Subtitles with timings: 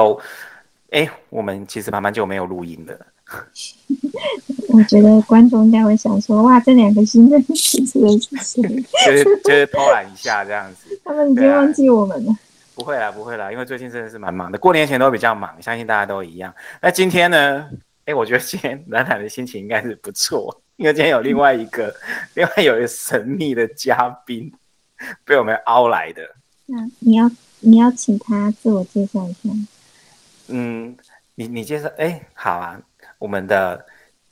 [0.00, 0.20] 哎，Hello，
[0.90, 2.98] 哎，我们其实慢慢就没有录音了。
[4.72, 8.00] 我觉得观众应该会想说，哇，这两个新人 是谁？
[9.06, 10.98] 就是就是偷懒一下这样子。
[11.04, 12.32] 他们已经忘记我们了。
[12.74, 16.52] 不会啦，不会啦，因为最近真的是蛮忙的，过年前都比较忙，相信大家都一样。
[16.80, 17.68] 那今天呢？
[18.06, 21.94] 哎，我觉得今天暖暖的心情应该是不错，因为今天有另外一个，
[22.34, 24.50] 另外有一个神秘的嘉宾
[25.24, 26.22] 被我们邀来的。
[26.66, 27.30] 那你要
[27.60, 29.50] 你要请他自我介绍一下。
[30.50, 30.96] 嗯，
[31.34, 32.78] 你你介绍，哎，好啊，
[33.18, 33.86] 我们的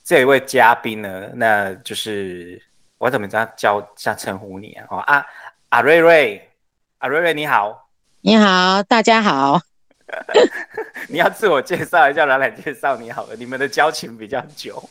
[0.05, 2.61] 这一位嘉宾呢，那就是
[2.98, 4.87] 我怎么这样叫叫称呼你啊？
[4.91, 5.25] 哦啊，
[5.70, 6.51] 阿瑞瑞，
[6.98, 7.89] 阿瑞瑞你好。
[8.20, 9.61] 你好，大家好。
[11.09, 13.37] 你要自我介绍一下，来来介绍你好了。
[13.37, 14.83] 你们的交情比较久，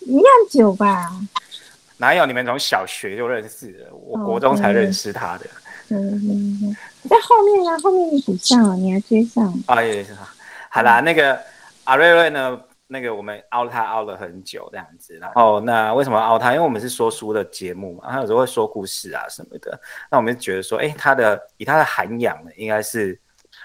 [0.00, 1.10] 一样久吧？
[1.98, 2.26] 哪有？
[2.26, 5.44] 你们从小学就认识的，我国中才认识他的。
[5.44, 9.52] 嗯，在后面啊，后面你补上了，你还追上。
[9.66, 10.14] 啊，也是
[10.70, 11.38] 好啦，那个
[11.84, 12.60] 阿瑞瑞呢？
[12.88, 16.52] 那个我们凹他凹了很久这样子，然后那为什么凹他？
[16.52, 19.80] 因为我们是说书的节目嘛，他有时候会说故事啊什么的。
[20.10, 23.18] 那我们觉得说，哎，他的以他的涵养呢，应该是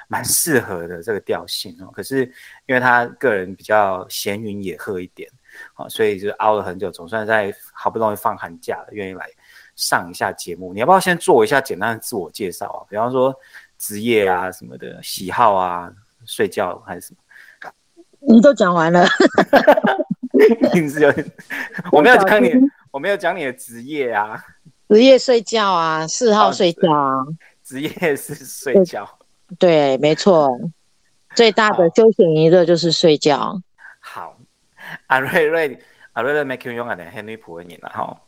[0.08, 1.92] 蛮适合的这个调性哦。
[1.94, 2.24] 可是
[2.68, 5.30] 因为他个人比较闲云野鹤一点
[5.74, 9.28] 啊，所以就凹了很久，总算在好不容易放寒假了，愿意来
[9.78, 10.74] 上一下节目。
[10.74, 12.84] 你要不要先做一下简单的自我介绍啊？
[12.90, 13.34] 比方说
[13.78, 15.90] 职业啊什么的，喜好啊，
[16.26, 17.20] 睡觉还是什么？
[18.20, 19.08] 你都讲完了，
[21.94, 22.52] 我没有讲你，
[22.92, 24.44] 我没有讲你的职业啊，
[24.90, 27.14] 职业睡觉啊，嗜好睡觉啊，
[27.64, 29.08] 职业是睡觉，
[29.60, 30.50] 对，没错，
[31.36, 33.62] 最大的休闲娱乐就是睡觉。
[34.00, 34.36] 好，
[35.06, 35.80] 阿瑞瑞，
[36.14, 38.20] 阿瑞瑞，make you 用啊，点黑女仆的你了哈，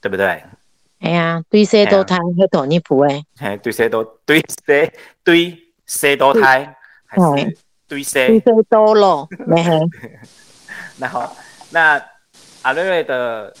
[0.00, 0.44] 对不对？
[1.02, 4.92] 哎呀，对谁多胎，黑头女仆哎，哎，对谁都对谁
[5.24, 6.74] 对谁多胎，
[7.04, 7.58] 还是？
[7.88, 8.28] 对谁？
[8.40, 9.78] 对谁都咯，没黑。
[10.96, 11.36] 那好，
[11.70, 12.00] 那
[12.62, 13.52] 阿瑞瑞的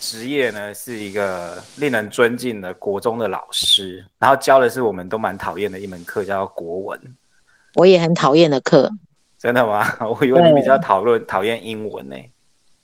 [0.00, 7.00] 职业呢，是一个令人尊敬的国中的老师，然后教的是我们都蛮讨厌的一门课，叫国文。
[7.74, 8.90] 我也很讨厌的课。
[9.38, 9.86] 真的吗？
[10.18, 12.16] 我以为你比较讨论讨厌英文呢。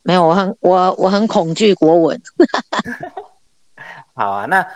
[0.02, 2.20] 没有，我很我我很恐惧国文。
[4.14, 4.66] 好啊，那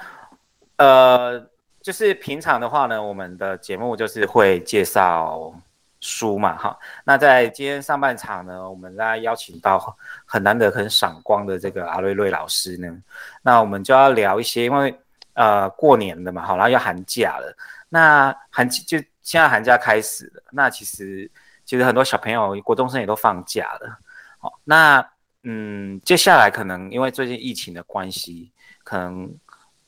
[0.76, 1.46] 呃，
[1.80, 5.52] 就是平常的话呢，我们的节目就是会介绍。
[5.98, 9.96] 书嘛，哈，那在今天上半场呢，我们大家邀请到
[10.26, 13.02] 很难得、很闪光的这个阿瑞瑞老师呢，
[13.42, 14.96] 那我们就要聊一些，因为
[15.32, 17.56] 呃过年的嘛，好，然后要寒假了，
[17.88, 21.28] 那寒就现在寒假开始了，那其实
[21.64, 23.98] 其实很多小朋友国中生也都放假了，
[24.38, 25.04] 好，那
[25.44, 28.52] 嗯，接下来可能因为最近疫情的关系，
[28.86, 29.28] 可能。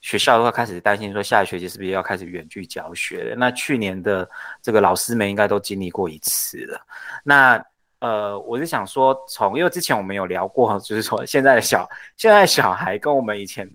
[0.01, 3.35] 学校的话开始担心说下一学期是不是要开始远距教学了？
[3.35, 4.27] 那去年的
[4.63, 6.81] 这个老师们应该都经历过一次了。
[7.25, 7.63] 那
[7.99, 13.69] 呃，我是想说，从因为之前我们有聊过，就是说现在的小 现在小孩跟我们以前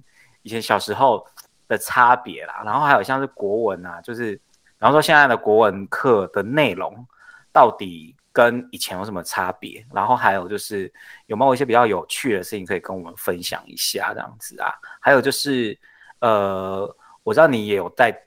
[0.44, 1.28] 以前小时候
[1.68, 2.64] 的差别啦。
[2.64, 4.40] 然后还有像是国文啊，就是
[4.80, 7.06] 然后说现在的国文课的内容
[7.52, 9.86] 到底跟以前有什么差别？
[9.94, 10.92] 然后还有就是
[11.28, 14.74] 有没有一些比较有趣的事情可以跟我们分享一下这样子啊？
[15.00, 15.80] 还有就是。
[16.20, 16.90] 呃，
[17.24, 18.18] 我知道你也有在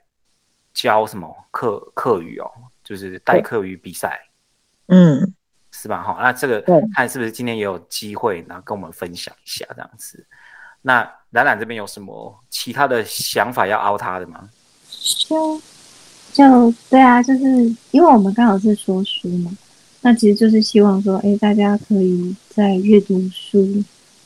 [0.71, 2.45] 教什么课课语哦，
[2.83, 4.21] 就是代课语比赛，
[4.85, 5.33] 嗯，
[5.71, 6.03] 是吧？
[6.03, 6.63] 哈，那这个
[6.93, 10.23] 看是不是今天也有机会，然后跟我们分享一下这样子。
[10.83, 11.01] 那
[11.31, 14.47] 冉冉这边有什么其他的想法要凹他的吗？
[14.91, 15.59] 就
[16.31, 17.47] 就对啊，就是
[17.89, 19.49] 因为我们刚好是说书嘛，
[20.07, 23.83] 那其实就是希望说，哎，大家可以在阅读书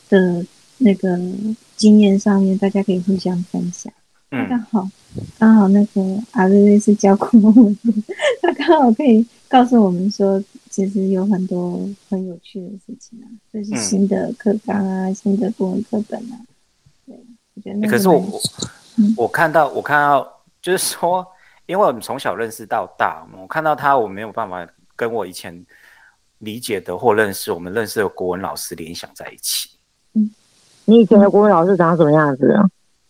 [0.09, 0.45] 的
[0.77, 1.19] 那个。
[1.77, 3.91] 经验上面，大家可以互相分享。
[4.29, 4.87] 嗯，刚好
[5.39, 7.91] 刚好那个阿瑞瑞是教国文的，
[8.39, 10.39] 他刚好可以告诉我们说，
[10.69, 16.37] 其实有很多很有趣的事情啊，就是新的课纲啊，新的国文课本啊。
[17.07, 17.15] 对，
[17.55, 17.87] 我觉得。
[17.87, 18.23] 可是我
[19.17, 20.31] 我看到我看到，
[20.61, 21.25] 就是说，
[21.65, 24.63] 因为我们从小认识到大，我看到他，我没有办法
[25.01, 25.65] 跟我以前
[26.37, 29.67] 理解的或认识我们认识的国文老师联想在一起。
[30.85, 32.63] 你以前的国文老师长什么样子啊？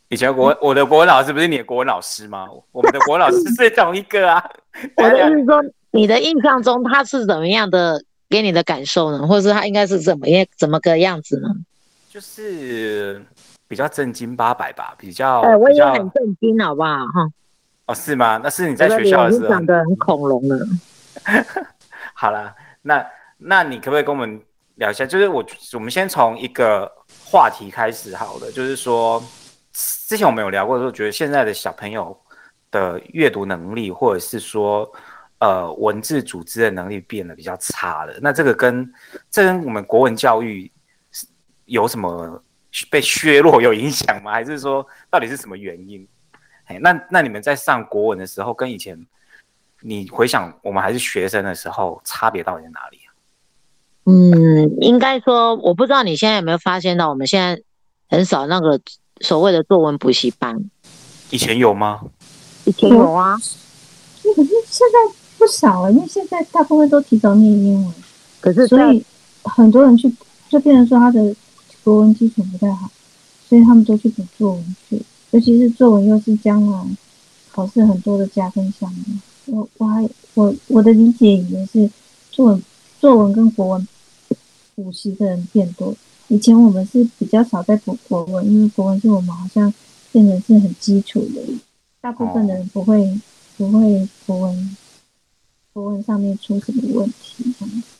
[0.07, 2.47] 以前国 我的国文老师不是你的国文老师吗？
[2.71, 4.41] 我们的国文老师是同一个啊。
[4.95, 5.61] 我的意思说，
[5.91, 8.01] 你的印象中他是怎么样的？
[8.29, 9.27] 给你的感受呢？
[9.27, 11.49] 或者是他应该是怎么样怎么个样子呢？
[12.09, 13.21] 就是
[13.67, 15.41] 比较正经八百吧，比较。
[15.41, 16.89] 哎，我也很正经，好不好？
[16.89, 17.29] 哈。
[17.87, 18.39] 哦，是吗？
[18.41, 19.49] 那是你在学校的时候。
[19.49, 20.65] 长得很恐龙了。
[22.21, 23.03] 好了，那
[23.37, 24.39] 那你可不可以跟我们
[24.75, 25.03] 聊一下？
[25.07, 26.89] 就是我我们先从一个。
[27.25, 29.21] 话题开始好了，就是说，
[29.71, 32.17] 之前我们有聊过，说觉得现在的小朋友
[32.69, 34.89] 的阅读能力，或者是说
[35.39, 38.13] 呃文字组织的能力变得比较差了。
[38.21, 38.89] 那这个跟
[39.29, 40.69] 这跟我们国文教育
[41.65, 42.43] 有什么
[42.89, 44.33] 被削弱有影响吗？
[44.33, 46.05] 还是说到底是什么原因？
[46.65, 48.97] 哎，那那你们在上国文的时候，跟以前
[49.81, 53.09] 你回想我们还是学生的时候，差别到底在哪里啊？
[54.05, 57.61] 嗯，应该说，我不知道你现在有没有发现到，我们现在
[58.09, 58.79] 很少那个
[59.19, 60.69] 所谓的作文补习班。
[61.29, 62.01] 以前有吗？
[62.65, 63.35] 以前有啊，
[64.23, 67.93] 可是现在不少了，因为现在大部分都提早念英文，
[68.39, 69.03] 可是所以
[69.43, 70.11] 很多人去
[70.49, 71.35] 就变成说他的
[71.83, 72.89] 国文基础不太好，
[73.47, 75.01] 所以他们都去补作文去，
[75.31, 76.85] 尤其是作文又是将来
[77.51, 79.17] 考试很多的加分项目。
[79.51, 81.89] 我我还我我的理解也是
[82.31, 82.63] 作文。
[83.01, 83.87] 作文跟国文
[84.75, 85.91] 补习的人变多，
[86.27, 89.73] 以前我们是比较少在补国文，因为国文是我们好像
[90.11, 91.41] 变成是很基础的，
[91.99, 93.19] 大部分的人不会
[93.57, 94.77] 不会国文，
[95.73, 97.43] 国文上面出什么问题，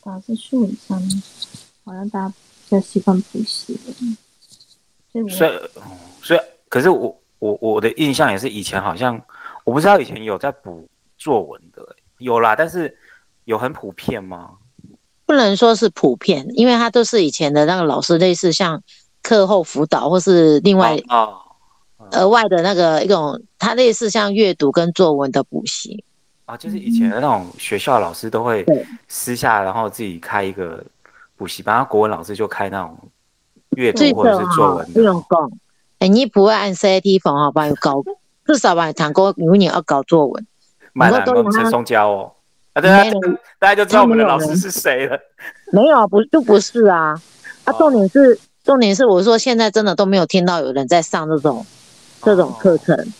[0.02, 1.22] 反而是数理上面
[1.84, 3.92] 好像大家比较习惯补习的。
[5.10, 5.52] 所以，
[6.22, 9.20] 所以，可是我我我的印象也是以前好像
[9.64, 10.88] 我不知道以前有在补
[11.22, 12.96] 作文的，有啦，但是
[13.44, 14.50] 有很普遍吗？
[15.24, 18.82] 不能说是普遍，因为他都是以前的那个老师，类似像
[19.22, 21.38] 课后辅导，或是另外哦
[22.10, 26.04] 额外的那个一种，他类似像阅读跟作文的补习
[26.44, 28.66] 啊，就是以前的那种学校老师都会
[29.06, 30.84] 私下然后自己开一个
[31.36, 32.98] 补习班，国文老师就开那种
[33.76, 34.92] 阅读或者是作文的。
[34.92, 35.50] 不用讲，
[36.00, 37.68] 哎，你不会按 CAT 房好吧？
[37.68, 38.02] 有搞
[38.44, 40.46] 至少吧，谈过如果你要搞作文，
[40.92, 42.32] 买了都陈松胶哦。
[42.72, 43.04] 啊，对啊，
[43.60, 45.18] 大家就知道我们的老师是谁了。
[45.72, 47.14] 没有啊，不就不是啊？
[47.64, 51.64] 啊，重点是重点是，我说现在真的都没有听到有人在上这种
[52.22, 53.12] 这种课程。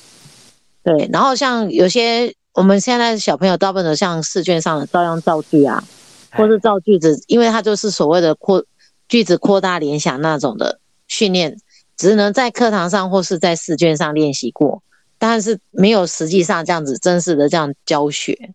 [0.82, 5.84] 对，然后像有些我们现在小朋友大部分都像试卷上的照样造句啊，
[6.32, 8.64] 或是造句子，因为它就是所谓的扩
[9.08, 11.56] 句子扩大联想那种的训练，
[11.96, 14.82] 只能在课堂上或是在试卷上练习过，
[15.26, 18.50] 但是没有实际上这样子真实的这样教学。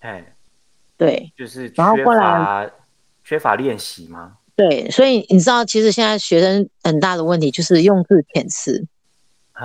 [0.00, 0.26] 哎。
[0.98, 2.70] 对，就是缺乏
[3.24, 4.34] 缺乏练习吗？
[4.54, 8.86] 对，所以你知道，其实现在学生很大的问题就是用字遣词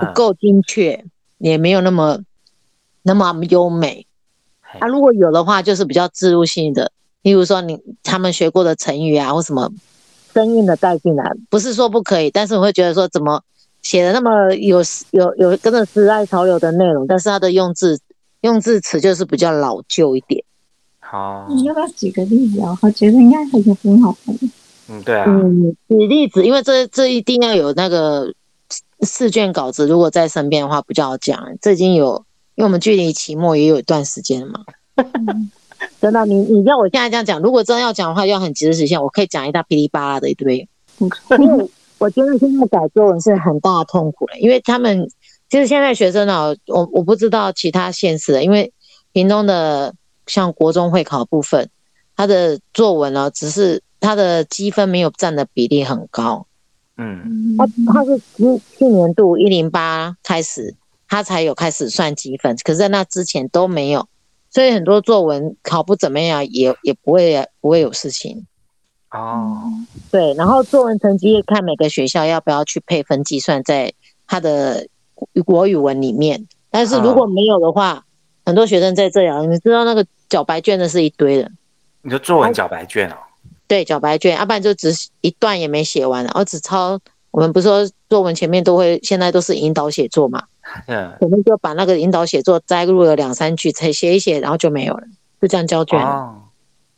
[0.00, 1.04] 不够精确，
[1.36, 2.18] 也没有那么
[3.02, 4.04] 那么优美。
[4.80, 6.90] 啊，如果有的话，就是比较自入性的，
[7.22, 9.70] 例如说你他们学过的成语啊，或什么
[10.34, 13.44] 生硬的带进来，不是说不可以，但是我会觉得说，怎么
[13.88, 14.82] 写的那么有
[15.12, 17.98] 有有跟着时代潮流的内容，但是他的用字
[18.42, 20.44] 用字词就是比较老旧一点。
[21.00, 22.78] 好，你要不要举个例子啊？
[22.82, 24.34] 我觉得应该很有很好的。
[24.90, 25.24] 嗯，对啊。
[25.26, 28.30] 嗯，举例子，因为这这一定要有那个
[29.06, 31.42] 试卷稿子，如果在身边的话，比较好讲。
[31.62, 32.22] 这已经有，
[32.56, 34.60] 因为我们距离期末也有一段时间了嘛。
[35.98, 40.68] 真的，你你要我现在这样讲，如果真的要讲的话，要很及时实现，我可以讲一大噼里啪啦的一堆。
[40.98, 45.08] 因为我觉得现在改作文是很大的痛苦的，因为他们
[45.50, 48.72] 其实现在学生啊，我我不知道其他县市的，因为
[49.12, 49.94] 屏东的。
[50.30, 51.70] 像国中会考部分，
[52.14, 56.46] 他的作文呢，只是他的积分没有占的比例很高。
[56.98, 60.74] 嗯，他他是去去年度一零八开始，
[61.08, 64.06] 他才有开始算积分，可是在那之前都没有，
[64.50, 68.44] 所以很多作文考不怎么样，也也不会不会有事情。
[69.10, 69.62] 哦，
[70.10, 73.92] 对，然后作文成绩看每个学校要不要去配分计算在
[74.26, 74.86] 他的
[75.44, 78.04] 国语文里面，但是如果没有的话，
[78.44, 80.06] 很多学生在这样，你知道那个。
[80.28, 81.50] 缴白卷的是一堆的，
[82.02, 83.16] 你说作文缴白卷哦？
[83.66, 87.00] 对，缴白卷，要不然就只一段也没写完，然后只抄。
[87.30, 90.42] 我们不是说作文前面都会，现在都是引导写作嘛？
[90.86, 95.02] 嗯，我们就把那个引导写作摘录了两三句，才写一写，然后就没有了，
[95.40, 95.98] 就这样交卷。
[95.98, 96.42] 哦，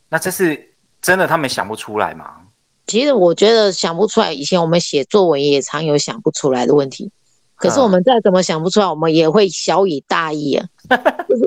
[0.09, 0.70] 那这是
[1.01, 2.25] 真的，他们想不出来吗？
[2.87, 4.31] 其实我觉得想不出来。
[4.31, 7.11] 以前我们写作文也常有想不出来的问题，
[7.55, 10.67] 可是我们再怎么想不出来，我们也会小以大意啊，
[11.27, 11.43] 就是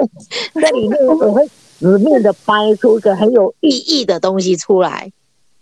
[0.61, 1.49] 在里面我会。
[1.80, 5.11] 死命的掰出一个很有意义的东西出来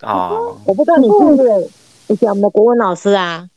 [0.03, 0.57] 哦！
[0.67, 1.71] 我不知道你是不是
[2.09, 3.49] 以前我们的国文老师啊，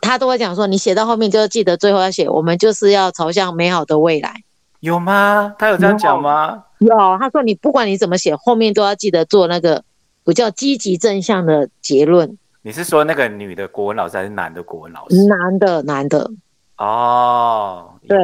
[0.00, 4.42] 他都会讲说，你写到后面就要记得最后要写，我们就是要朝向美好的未来。
[4.80, 5.54] 有吗？
[5.58, 6.64] 他有这样讲吗？
[6.78, 9.84] 有，他说你不管你怎么写，后面都要记得做那个
[10.24, 12.36] 比较积极正向的结论。
[12.62, 15.16] 你是说那个女的国文老师还是男的国文老师？
[15.24, 16.30] 男的，男的。
[16.76, 18.18] 哦，对。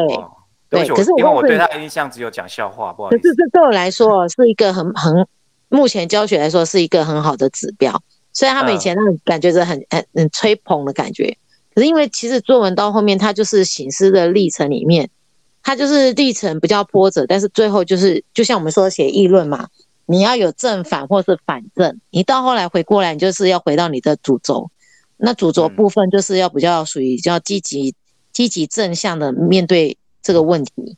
[0.68, 3.22] 对，可是因为我对他的印象只有讲笑话，不好意思。
[3.22, 5.24] 可是这对我来说是一个很很，
[5.68, 8.02] 目前教学来说是一个很好的指标。
[8.32, 11.38] 虽然他们以前那种感觉是很很很吹捧的感觉，
[11.72, 15.08] 可是因为其实作文到后面，它就是醒思的历程里面，
[15.66, 19.66] 它就是历程比较波折，但是最后就是就像我们说写议论嘛，
[20.06, 24.70] 你要有正反或是反正，你到后来回过来，你就是要回到你的主轴。
[25.16, 27.92] 那主轴部分就是要比较属于比较积极、
[28.32, 30.96] 积极正向的面对这个问题，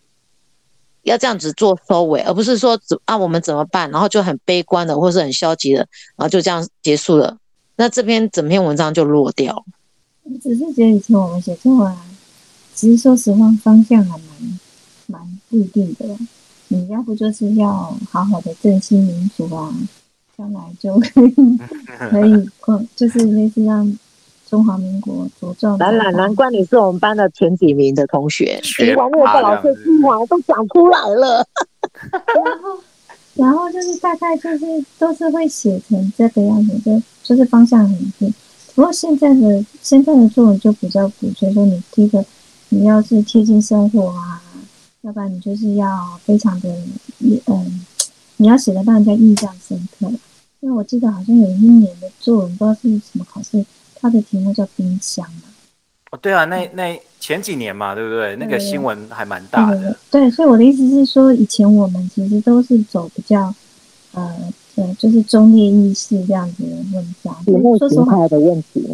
[1.02, 5.78] 要这样子做收尾，而不是说怎啊我们怎么办，然后就很悲观的或是很消极的，
[6.14, 7.38] 然后就这样结束了。
[7.76, 9.64] 那这篇整篇文章就落掉。
[10.24, 11.96] 我只是觉得以前我们写作文，
[12.74, 14.27] 其实说实话方向还蛮
[15.08, 16.06] 蛮固定的。
[16.68, 19.74] 你要不就是要好好的振兴民族啊，
[20.36, 21.34] 将来就可以
[22.10, 23.98] 可以过，就是类似让。
[24.50, 25.76] 中华民国茁壮。
[25.78, 31.46] 兰兰，难怪你是我们班的前几名的同学，学完那个老师精华都讲出来了。
[32.34, 32.80] 然后，
[33.34, 34.64] 然后就是大概就是
[34.98, 38.32] 都是会写成这个样子，就就是方向很定。
[38.74, 42.24] 不过现在的现在的作文就比较鼓吹说，你第一个
[42.70, 44.27] 你要是贴近生活啊，
[45.08, 46.68] 要不然你就是要非常的
[47.46, 47.84] 嗯，
[48.36, 50.06] 你要写的让人家印象深刻。
[50.60, 53.64] 因为我记得好像有一年的作文，不知道是什么考试。
[53.98, 55.44] 它的题目叫冰箱嘛？
[56.10, 58.36] 哦，对啊，那那前几年嘛，对不对？
[58.36, 59.96] 那个新闻还蛮大的。
[60.10, 63.54] 对，所以我的意思是说，以前我们其实都是走比较，
[64.12, 68.86] 呃，对，就是中立意识这样子的文章，题目形态的问题。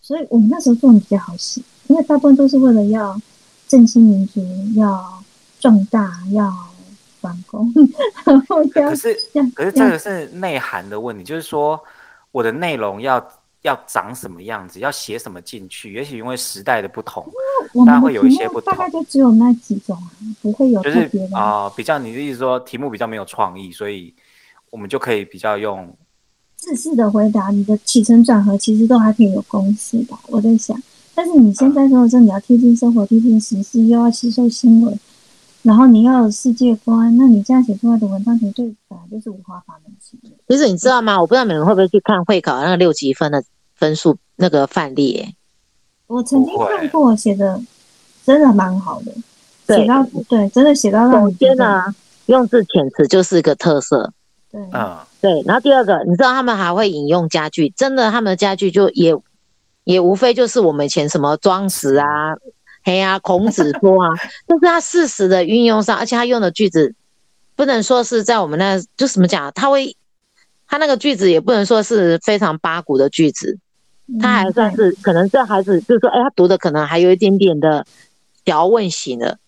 [0.00, 3.20] 所以我们那时候作文比较好写，因为大部分都是为了要
[3.66, 4.40] 振兴民族、
[4.76, 5.22] 要
[5.60, 6.52] 壮大、要
[7.20, 7.72] 反攻，
[8.24, 9.14] 然后可是
[9.54, 11.80] 可是这个是内涵的问题，就是说
[12.32, 13.24] 我的内容要。
[13.62, 15.92] 要长什么样子，要写什么进去？
[15.92, 17.26] 也许因为时代的不同，
[17.84, 18.72] 大家会有一些不同。
[18.72, 20.08] 大概就只有那几种啊，
[20.40, 24.14] 不会有就是啊，比较你的意思说题目比较没有创意，所以
[24.70, 25.92] 我们就可以比较用
[26.56, 27.50] 自私的回答。
[27.50, 30.16] 你的起承转合其实都还可以有公式的。
[30.28, 30.80] 我在想，
[31.12, 34.98] 但是你现在说这你要贴近生活、贴近时事，又要吸收新闻，
[35.62, 39.92] 然后你要有世界观，那你这样写出来的文章，绝对本来就是五花八门。
[40.48, 41.20] 其实你知道吗？
[41.20, 43.42] 我不知道你们会不会去看会考那个六级分的。
[43.78, 45.36] 分数那个范例，
[46.08, 47.62] 我曾经看过，写的
[48.24, 49.12] 真的蛮好的，
[49.72, 51.84] 写到对，真的写到首先呢，
[52.26, 54.12] 用字遣词就是一个特色，
[54.50, 55.40] 对，嗯，对。
[55.46, 59.14] 然后第二个，你知道他们还会引用家具，真的，他们的家具就也
[59.84, 62.34] 也无非就是我们以前什么装饰啊、
[62.82, 64.10] 嘿啊、孔子说啊，
[64.46, 66.94] 但是他事实的运用上，而且他用的句子
[67.54, 69.96] 不能说是在我们那就怎么讲，他会
[70.66, 73.58] 他那个句子也不能说是非常八股的句子。
[74.20, 77.84] 他还算是可能这孩子就是说，哎，他读的可能还有一点点的
[78.42, 79.38] 条问型的，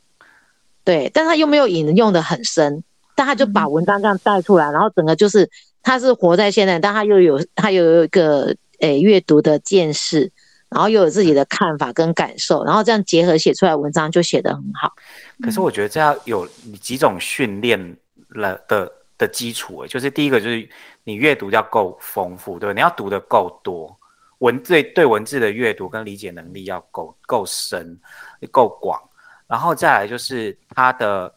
[0.85, 2.85] 对，但他又没有引用的很深，
[3.15, 5.49] 但他就把文章这样带出来，然后整个就是
[5.83, 10.31] 他是活在现在，但他又有他又有一个诶阅读的见识，
[10.71, 14.95] 然后又有自己的看法跟感受，然后这样结合写出来文章就写得很好。
[15.43, 16.47] 可是我觉得这要有
[16.81, 17.97] 几种训练
[18.29, 20.69] 了的的基础，就是第一个就是
[21.05, 23.95] 你阅读要够丰富，对，你要读的够多。
[24.39, 28.01] 文字对文字的阅读跟理解能力要够够深、
[28.51, 28.99] 够广，
[29.47, 31.31] 然后再来就是他的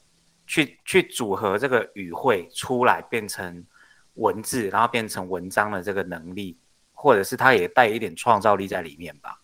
[0.48, 3.62] 去去组合这个语汇出来变成
[4.14, 6.58] 文字，然后变成文章的这个能力，
[7.04, 9.38] 或者是他也带一点创造力在里面吧。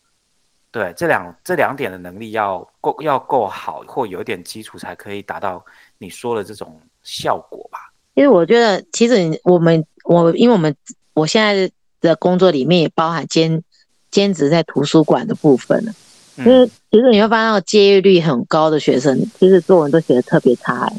[0.72, 5.64] 对，这两这两点的能力要够要够好，或有点基础才可以达到
[5.98, 7.92] 你说的这种效果吧。
[8.14, 10.74] 因为我觉得，其实我们我因为我们
[11.14, 11.70] 我现在。
[12.02, 13.62] 的工作里面也包含兼
[14.10, 15.92] 兼职在图书馆的部分了，
[16.38, 20.90] 因为其实你会发现那个接业率很高的学生，其实作文都写的特别差。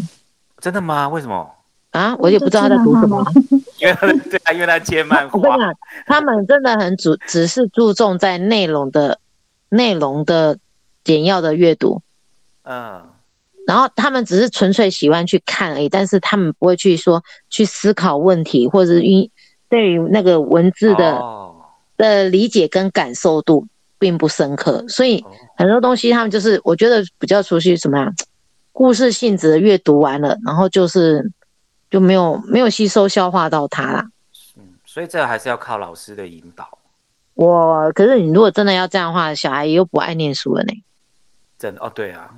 [0.59, 1.09] 真的吗？
[1.09, 1.50] 为什么？
[1.93, 3.25] 啊，我也不知道他在读什么。
[3.80, 3.94] 因为
[4.30, 5.56] 对啊，因为他接漫画。
[6.06, 9.18] 他们真的很主，只是注重在内容的
[9.68, 10.58] 内容的
[11.02, 12.02] 简要的阅读。
[12.64, 13.02] 嗯。
[13.66, 19.30] 然后他们只是纯粹喜欢去看而已，但是他们不会去说去思考问题，或者是因。
[19.68, 21.22] 对于那个文字的
[21.96, 23.68] 的理解跟感受度
[24.00, 25.25] 并不深刻，所以
[25.56, 28.12] 很多东西他们就是我觉得比较熟悉什么呀？
[28.72, 31.30] 故事性质的阅读完了，然后就是
[31.90, 34.06] 就没有没有吸收消化到它啦。
[34.56, 36.78] 嗯，所以这个还是要靠老师的引导。
[37.35, 40.73] 我可是你如果真的要这样的话，小孩又不爱念书了呢。
[41.59, 42.30] 真的哦，对啊，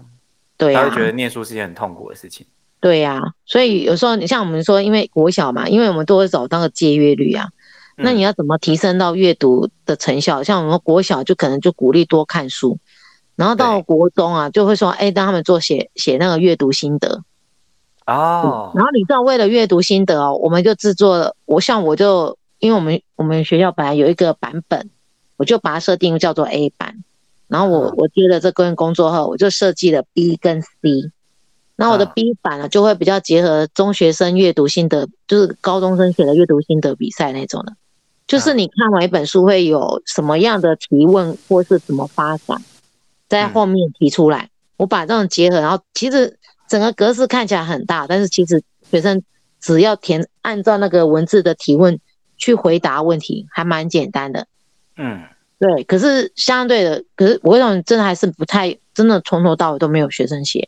[0.57, 2.47] 对啊，他会觉得念书是件很痛苦的事情。
[2.81, 7.49] 对呀，所以有时候你像我们说，因为国小嘛，因为我们都会找那个借阅率啊，
[7.97, 10.43] 那你要怎么提升到阅读的成效？
[10.43, 12.79] 像我们国小就可能就鼓励多看书，
[13.37, 17.23] 然后到国中啊，就会说，哎，让他们做写写那个阅读心得
[18.07, 18.73] 哦。
[18.75, 24.91] 然后你知道，为了阅读心得哦，我们就制作了，我像我就因为我们我们学校本来有一个版本，
[25.37, 27.03] 我就把它设定叫做 A 版。
[27.49, 30.69] 然后我我接了这份工作后，我就设计了 B 跟 C。
[31.77, 37.73] 那我的 B 版呢，就会比较结合中学生阅读心得，就是高中生写的阅读心得比赛那种的。
[38.27, 42.63] 就是你看完一本书会有什么样的提问，或是怎么发展，
[43.29, 44.49] 在后面提出来。
[44.77, 46.39] 我把这种结合，然后其实
[46.73, 49.23] 整个格式看起来很大，但是其实学生
[49.61, 52.01] 只要填按照那个文字的提问
[52.39, 54.47] 去回答问题，还蛮简单的。
[54.97, 55.21] 嗯，
[55.59, 55.85] 对。
[55.85, 60.67] 可是相对的，可是我想真的还是不太真的从头到尾都没有学生写。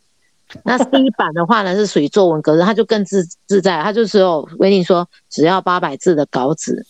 [0.62, 0.84] 那 C
[1.16, 6.84] 版的话呢，是属于作文格式，它就更自自在，它就只有规定说只要八百字的稿纸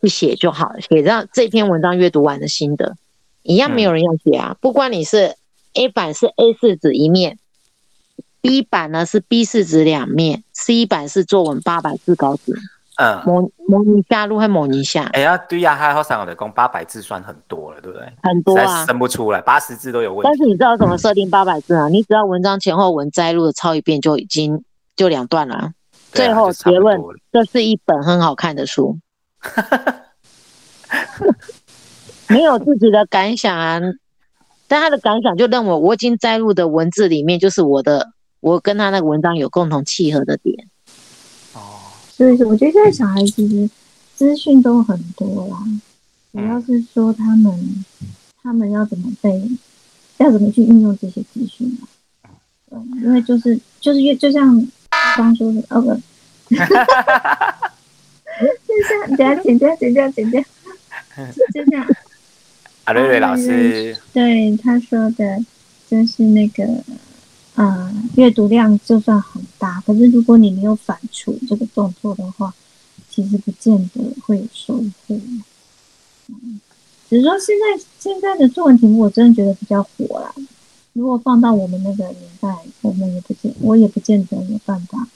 [0.00, 2.94] 去写就好了，写上这篇文章阅读完的心得，
[3.42, 4.56] 一样没有人要写啊。
[4.60, 5.34] 不管你是
[5.74, 7.38] A 版是 A 四纸一面
[8.40, 12.52] ，B 版呢是 B 四纸两面，C 版是作文八百字稿纸。
[12.98, 18.10] 嗯，模模拟下路还模拟下，哎呀，对呀，还好三我的工八百字算很多了，对不对？
[18.22, 20.24] 很多啊，生不出来，八十字都有问题。
[20.24, 21.88] 但是你知道怎么设定八百字啊？
[21.88, 24.64] 你只要文章前后文摘录的抄一遍，就已经
[24.96, 25.72] 就两段了。
[26.12, 26.98] 最后结论，
[27.30, 28.98] 这是一本很好看的书。
[32.28, 33.78] 没有自己的感想啊，
[34.68, 38.08] 但他的感想就认为我已经摘录的文字里面，就是我的，
[38.46, 40.68] 我跟他那个文章有共同契合的点。
[41.52, 41.58] 哦
[42.08, 43.68] 所以说，我觉得现在小孩其实
[44.14, 45.58] 资讯都很多啦，
[46.30, 47.84] 主要是说他们
[48.40, 49.50] 他们要怎么被，
[50.18, 51.90] 要怎么去运用这些资讯啊。
[52.70, 54.56] 嗯，因为就是就是越就像
[55.16, 55.92] 刚刚说的，哦不，
[56.48, 56.56] 就
[58.86, 60.40] 像等下剪掉剪掉剪掉，
[61.52, 61.84] 就这样。
[62.84, 65.44] 阿瑞瑞老师对他说的，
[65.90, 66.64] 就是那个。
[67.56, 72.52] 嗯，阅读量就算很大，可是如果你没有反刍这个动作的话，
[73.08, 75.18] 其实不见得会有收获。
[76.28, 76.60] 嗯，
[77.08, 80.34] 只是说现在现在的作文题目，我真的觉得比较火啦。
[80.92, 85.08] 如果放到我们那个年代，我们也不见，我也不见得有办法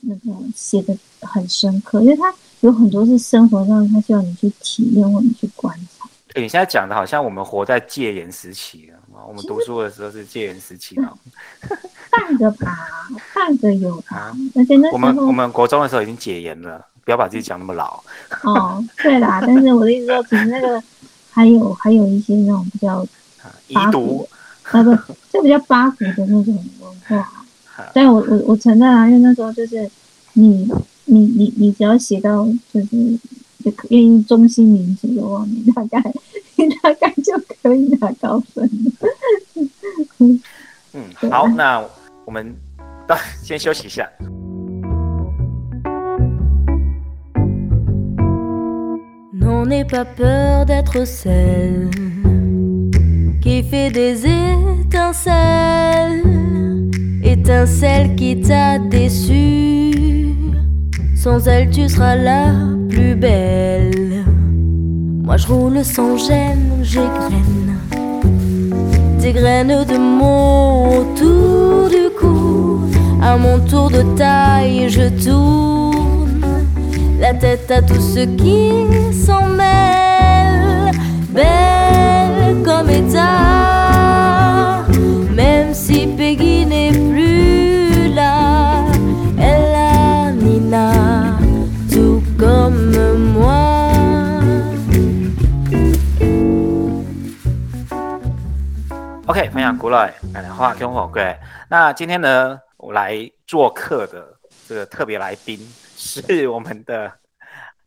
[0.00, 6.08] 那个写的很深刻，因为它有很多是生活上，它需要你去体验或你去观察。
[6.34, 9.26] 你现在讲的好像我们活在戒严时期了了。
[9.26, 11.12] 我们读书的时候是戒严时期嘛，
[12.10, 12.88] 半个吧，
[13.34, 14.34] 半个有吧。
[14.54, 18.02] 而且那我们我们国中的时候已经解严了，不要把自己讲那么老。
[18.44, 20.82] 哦，对啦，但是我的意思说，其实那个
[21.30, 23.06] 还有还有一些那种比较
[23.68, 24.28] 遗毒
[24.62, 24.94] 啊，不，
[25.32, 27.44] 就比较八股的那种文化。
[27.94, 29.88] 但我我我承认啊，因为那时候就是
[30.32, 30.68] 你
[31.04, 32.86] 你你你只要写到就是
[33.90, 36.02] 愿意忠心民主的话，你大概。
[36.82, 38.68] 大概就可以拿高分。
[40.18, 41.84] 嗯，好，那
[42.24, 42.52] 我们
[43.40, 44.10] 先休息一下。
[49.32, 51.88] Non, n'est pas peur d'être celle
[53.40, 54.26] qui fait des
[54.86, 56.24] étincelles,
[57.22, 59.87] étincelle qui t'a déçu.
[61.20, 62.52] Sans elle, tu seras la
[62.88, 64.24] plus belle.
[65.24, 67.76] Moi je roule sans gêne, j'égrène
[69.20, 72.82] des graines de mon tour du cou.
[73.20, 76.40] À mon tour de taille, je tourne
[77.18, 80.92] la tête à tout ce qui s'en mêle.
[81.30, 82.17] Belle
[99.28, 101.38] OK，分享古老奶奶话跟火贵。
[101.68, 104.26] 那今天呢，我来做客的
[104.66, 105.58] 这个特别来宾
[105.98, 107.12] 是我们的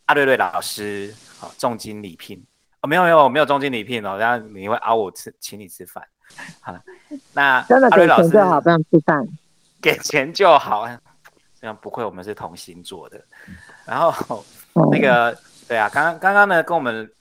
[0.05, 2.45] 阿瑞瑞老师，好，重金礼聘
[2.81, 6.03] 哦，没有没有没有重金礼聘哦，然后你会邀我吃，请你吃饭。
[6.59, 6.79] 好了，
[7.33, 9.27] 那阿瑞老师就好，不用吃饭，
[9.81, 10.87] 给钱就好。
[11.59, 13.19] 这样不愧我们是同星座的。
[13.83, 14.45] 然后
[14.91, 15.35] 那个
[15.67, 17.11] 对啊，刚刚刚刚呢跟我们。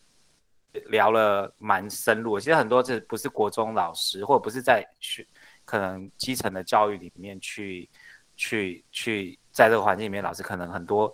[0.86, 5.26] 聊了蛮深入，其实很多这不是国中老师，或者不是在学
[5.64, 7.88] 可能基层的教育里面去
[8.36, 11.12] 去去在这个环境里面，老师可能很多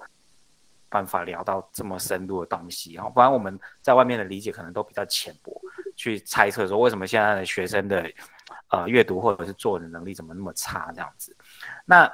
[0.88, 5.60] 办法聊到这么深入的东西然后，不然我们在外面的理解可能都比较浅薄，
[5.96, 8.10] 去猜测说为什么现在的学生的
[8.68, 11.36] 呃阅读或者是作文的能力怎么那么差这样子。
[11.84, 12.10] 那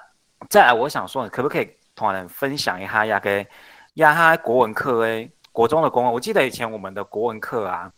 [0.49, 3.47] 再来，我想说，可不可以同人分享一下亚给
[3.95, 5.31] 亚哈国文课诶？
[5.53, 7.93] 国中的国文，我记得以前我们的国文课啊，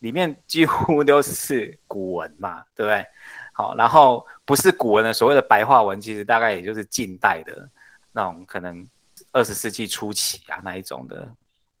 [0.00, 3.06] 里面几乎都是古文嘛， 对不对？
[3.52, 7.68] 好，然后不是古文的所谓的白话文，其实大概也就是近代的
[8.12, 8.86] 那种，可能
[9.32, 11.28] 二十世纪初期啊那一种的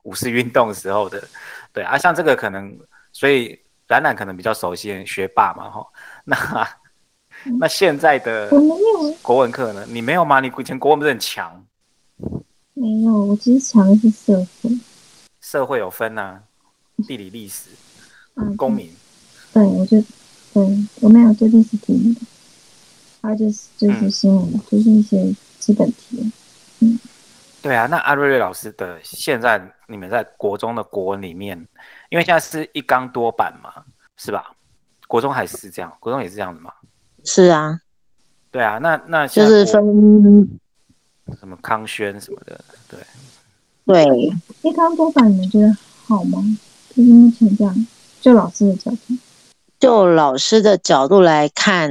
[0.02, 1.22] 五四运动时候的，
[1.72, 2.76] 对啊，像这个可能，
[3.12, 5.86] 所以冉冉可能比较熟悉学霸嘛哈。
[6.24, 6.68] 那
[7.60, 8.50] 那现在的
[9.22, 9.86] 国文课呢？
[9.88, 10.40] 你没有吗？
[10.40, 11.64] 你以前国文不是很强？
[12.74, 14.70] 没有，我其实强的是社会，
[15.50, 16.42] 社会有分呐、
[17.06, 17.70] 地理、历史、
[18.34, 18.94] 嗯，公民。
[19.50, 19.98] 对，我就
[20.52, 22.20] 对我没有做历史题目的，
[23.22, 26.30] 还有就是就是嗯新闻，就是一些基本题。
[27.62, 31.56] 对啊，那阿瑞瑞老师的现在你们在国中的国文里面，
[32.10, 33.72] 因为现在是一纲多版嘛，
[34.18, 34.52] 是吧？
[35.06, 36.70] 国中还是这样，国中也是这样的嘛？
[37.24, 37.80] 是啊，
[38.50, 40.60] 对啊，那那就是分
[41.38, 43.00] 什么康轩什么的，对，
[43.88, 44.04] 对，
[44.60, 45.74] 一康多版你们觉得
[46.06, 46.44] 好吗？
[46.94, 47.86] 就是目前这样，
[48.20, 49.14] 就老师的角度，
[49.80, 51.90] 就老师的角度来看，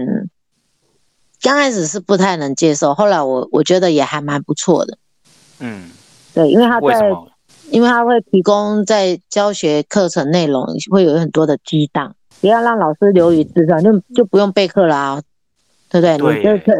[1.41, 4.95] 刚开始是不太能接受，后来我我觉得也还蛮不错的。
[5.59, 5.89] 嗯，
[6.35, 7.17] 对，因为他在，为？
[7.71, 15.19] 因为他会提供在教学课程内容会有很多的激荡，不要让老师流于自传，就就不用备课啦、
[15.89, 16.17] 对不对？
[16.19, 16.73] 对你这个，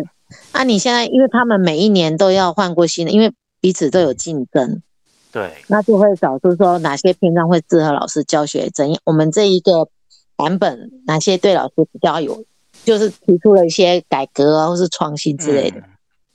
[0.54, 4.82] 那、你现在因为他们每一年都要换过新的，因为彼此都有竞争，
[5.32, 9.88] 对，那就会找出说哪些篇章会适合老师教学，怎样我们这一个
[10.36, 12.44] 版本哪些对老师比较有，
[12.84, 15.80] 就是提出了一些改革啊，或是创新之类的。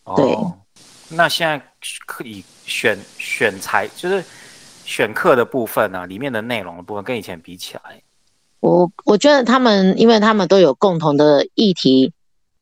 [0.04, 0.14] 嗯。
[0.16, 0.32] 对。
[0.34, 0.58] 哦
[1.14, 1.62] 那现在
[2.06, 4.24] 可以选选材，就是
[4.86, 8.02] 选课的部分啊，里面的内容的部分跟以前比起来，
[8.60, 12.14] 我我觉得他们，因为他们都有共同的议题，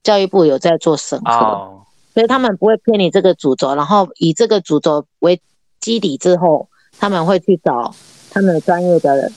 [0.02, 5.40] 教育部有在做审核，哦，所以他们不会偏离这个主轴，然后以这个主轴为
[5.80, 7.94] 基底之后，他们会去找
[8.30, 9.30] 他们专业的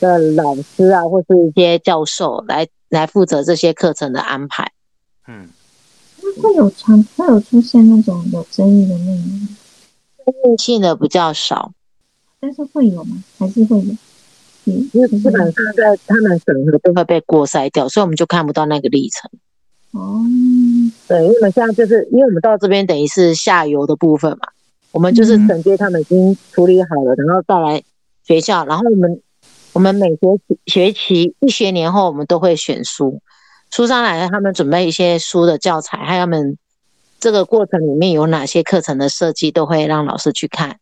[0.00, 4.72] 的老师啊，或是一些教授来来负责这些课程的安排。
[5.28, 5.48] 嗯，
[6.22, 9.22] 那会有常会有出现那种有争议的内
[10.44, 11.72] 容性的比较少，
[12.40, 13.22] 但是会有吗？
[13.38, 13.94] 还是会有？
[14.64, 19.30] 嗯，因为就是基本上在他们审核都会被过筛掉，所以我们就看不到那个历程。
[19.90, 20.22] 哦，
[21.08, 24.48] 对，因为我们现在就是因为我们到这边等于是下游的部分嘛，
[24.92, 25.48] 我们就是嗯。
[25.48, 27.82] 承接他们已经处理好了，然后再来
[28.24, 29.20] 学校，然后我们
[29.72, 33.20] 我们每学期学期一学年后，我们都会选书，
[33.70, 36.56] 书上来他们准备一些书的教材，还有他们
[37.18, 40.78] 这个过程里面有哪些课程的设计，都会让老师去看，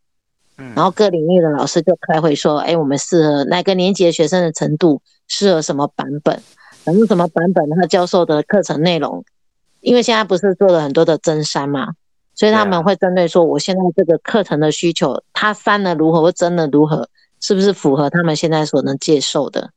[0.59, 6.42] 嗯，然后各领域的老师就开会说，哎，我们适合哪个年级的学生的程度，适合什么版本，
[6.85, 9.25] 然后什么版本他教授的课程内容，
[9.81, 11.92] 因为现在不是做了很多的增删嘛，
[12.40, 17.07] 所以他们会针对说，我现在这个课程的需求，他删的如何或增的如何，
[17.38, 19.72] 是不是符合他们现在所能接受的？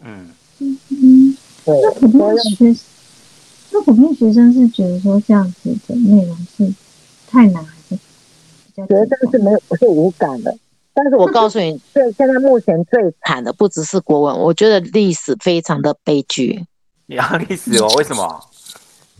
[0.00, 2.74] 嗯，嗯，对，那普遍学，
[3.70, 6.72] 那普遍学生是觉得说这样子的内容是
[7.28, 10.56] 太难，还是比较学生是没有是无感的。
[10.94, 16.64] 但是我告诉你，最 现在目前最惨的不只是国文，我觉得历史非常的悲剧。
[17.04, 17.88] 你要历史哦？
[17.98, 18.42] 为什么？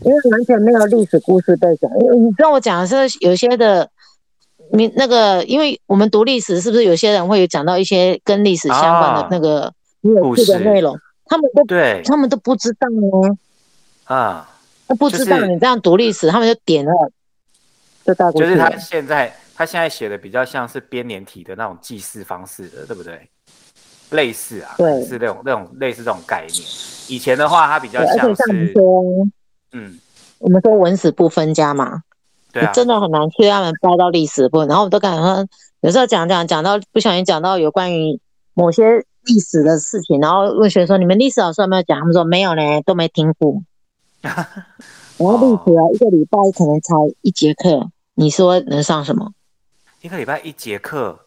[0.01, 1.89] 因为完全没有历史故事背景。
[2.01, 3.89] 因为你跟我讲的是有些的，
[4.71, 9.71] 你那个，因为我们读历史，是不是有些人会有讲到一些跟历史相关的啊那个
[10.03, 13.37] 很有趣的故事内容，他们都对他们都不知道呢，
[14.03, 14.49] 啊，
[14.87, 16.91] 他不知道你这样读历史，他们就点了，
[18.05, 18.47] 就带过去。
[18.47, 23.27] 就是他现在他现在写的比较像是编年体的那种记事方式的，对不对？
[24.11, 26.63] 类似啊，对是那种那种类似这种概念。
[27.09, 29.03] 以前的话，他比较像是，说，
[29.71, 29.99] 嗯，
[30.39, 32.03] 我们说文史不分家嘛，
[32.51, 34.67] 对啊，真的很难去他们掰到历史部分。
[34.67, 35.47] 然后我都感觉说，
[35.81, 38.19] 有时候讲讲讲到不小心讲到有关于
[38.53, 43.61] 某些历史的事情，然后问学生说：“你们历史老师有没有讲？”他们说：“没有呢，都没听过。”
[44.21, 44.33] 然
[45.17, 49.31] 后历史啊，一个礼拜可能才一节课，你说能上什么？
[50.01, 51.19] 一个礼拜一节课，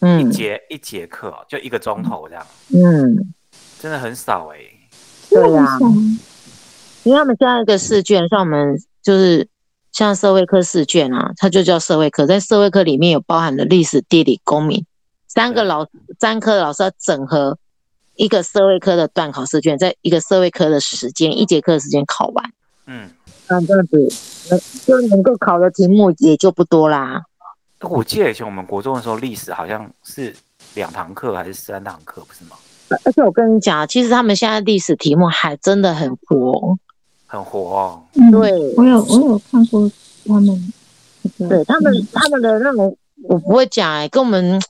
[0.00, 3.32] 嗯一嗯节一节课哦就一个钟头这样，嗯，
[3.80, 4.58] 真的很少哎。
[5.30, 5.78] 对呀、
[7.08, 9.48] 因为他们现在一个试卷，像我们就是
[9.92, 14.84] 像社会科试卷啊，它就叫社会科，在社会科里面有包含了历史、地理、公民
[15.26, 15.86] 三个老
[16.20, 17.56] 三科的老师要整合
[18.16, 22.52] 一个社会科的段考试卷，在一个社会科的时间一节课的时间考完，
[22.84, 23.08] 嗯，
[23.48, 23.96] 那这样子
[24.50, 27.22] 能就能够考的题目也就不多啦。
[27.80, 30.36] 我记得以前我们国中的时候，历史好像是
[30.74, 32.56] 两堂课还是三堂课，不是吗？
[33.04, 36.76] 而且我跟你讲，其实他们现在历史题目还真的很活，
[37.28, 38.02] 很活哦。
[38.14, 38.50] 嗯，对。
[38.76, 39.88] 我有我有看过
[40.26, 40.72] 他们，
[41.38, 42.06] 对他们嗯。
[42.12, 44.60] 他们的那种，我不会讲哎、跟我们，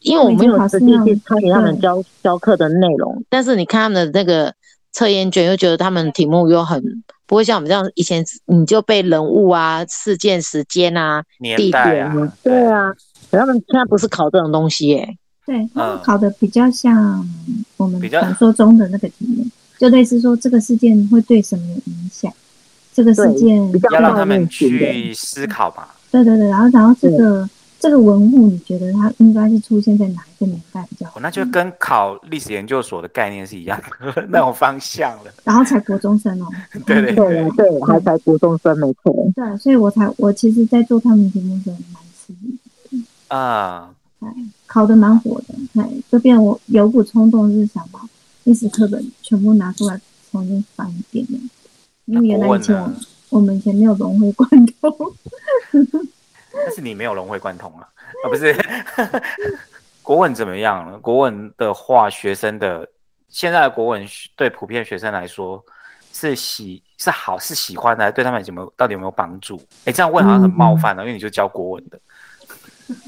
[0.00, 4.52] 因为我没有实际去参与他们教教课的内容，但是你看他们的那个
[4.90, 6.82] 测验卷，又觉得他们题目又很
[7.26, 12.66] 不会像我们这样，以前你就背人物啊、事件、时间啊、年地代啊点啊，，对。
[12.66, 12.92] 啊，
[13.30, 16.00] 可他们现在不是考这种东西耶、对，他们嗯。
[16.02, 17.26] 考的比较像
[17.76, 19.44] 我们传说中的那个题目，
[19.82, 22.32] 就类似说这个事件会对什么有影响，
[22.94, 23.58] 这个事件
[23.90, 25.88] 要让他们去思考嘛。
[26.08, 27.48] 对对对，然后然后这个
[27.80, 31.20] 这个文物，你觉得它应该是出现在哪一个年代比较好哦，？
[31.20, 35.32] 那就跟考历史研究所的概念是一样的 那种方向了。
[35.42, 36.46] 然后才国中生哦，
[36.86, 39.12] 对对对啊，对，还才国中生没错。
[39.34, 43.90] 对，所以我才我其实，在做他们题目的时候蛮吃力，啊，
[44.20, 44.28] 哎，
[44.68, 47.98] 考的蛮火的，哎，就变我有股冲动是想把
[48.44, 50.00] 历史课本全部拿出来
[50.30, 51.50] 重新翻一遍这样子，
[52.06, 52.96] 因为原来以前我们
[53.30, 54.96] 我们以前没有融会贯通，
[56.52, 57.88] 但是你没有融会贯通啊，
[58.24, 58.54] 啊不是？
[60.02, 60.98] 国文怎么样了？
[60.98, 62.88] 国文的话，学生的
[63.28, 65.64] 现在的国文对普遍学生来说
[66.12, 69.62] 是喜是好是喜欢的，对他们有没有到底有没有帮助？
[69.84, 72.00] 哎，这样问好像很冒犯了，因为你就教国文的。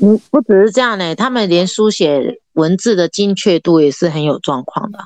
[0.00, 4.98] 嗯，不只是这样呢，他们连书写文字的精确度也是很有状况的。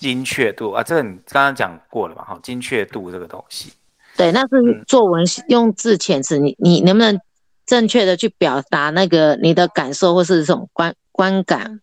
[0.00, 2.24] 精确度啊，这个你刚刚讲过了嘛？
[2.24, 3.70] 哈，精确度这个东西，
[4.16, 7.20] 对，那是嗯作文用字遣词，你你能不能
[7.66, 11.80] 正确的去表达那个你的感受或是这种观观感？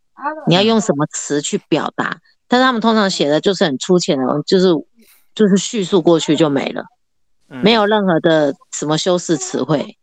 [0.47, 2.19] 你要用什么词去表达？
[2.47, 4.73] 但是他们通常写的就是很粗浅的，就是
[5.35, 6.83] 就是叙述过去就没了，
[7.49, 9.95] 嗯没有任何的什么修饰词汇。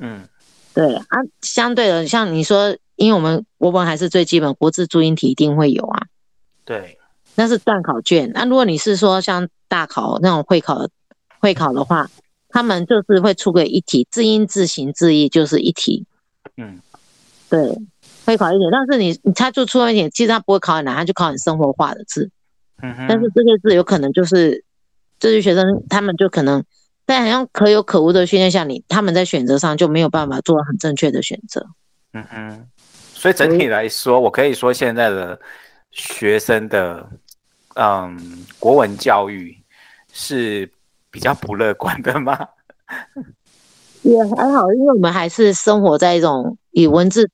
[0.00, 0.26] 嗯
[0.74, 6.06] 对啊，相对的，像你说，因为我们国文还是最基本，国字注音题一定会有啊，
[6.64, 6.98] 对，
[7.34, 8.30] 那是段考卷。
[8.34, 10.88] 那如果你是说像大考那种会考
[11.38, 12.10] 会考的话，
[12.48, 16.04] 他们就是会出个一题，字音、字形、字义就是一题。
[16.56, 16.80] 嗯
[17.48, 17.60] 对，
[18.26, 22.30] 会考一点，但是你你他就出了一点，其实他不会考很难，他就考很生活化的字。
[22.82, 24.64] 嗯哼，但是这些字有可能就是
[25.18, 26.64] 这些学生他们就可能
[27.06, 31.66] 在好像可有可无的训练下，你他们在选择上就没有办法做很正确的选择。
[32.12, 32.66] 嗯哼，
[33.14, 35.40] 所以整体来说，我可以说现在的
[35.90, 37.08] 学生的
[37.74, 39.56] 嗯国文教育
[40.12, 40.70] 是
[41.10, 42.38] 比较不乐观的吗？
[44.02, 47.30] 也还好，因为我们还是生活在一种以文字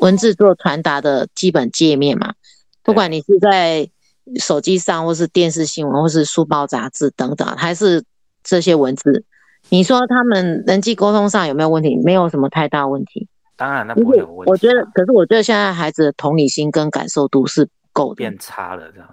[0.00, 2.34] 文字做传达的基本界面嘛。
[2.82, 3.88] 不管你是在
[4.36, 8.04] 手机上，或是电视新闻，或是书报杂志等等，还是
[8.44, 9.24] 这些文字，
[9.68, 11.96] 你说他们人际沟通上有没有问题？
[12.04, 13.28] 没有什么太大问题。
[13.56, 14.52] 当然，那不会有问题啊。
[14.52, 19.08] 我觉得，可是我觉得现在孩子的同理心跟感受度是不够的，变差了，这样。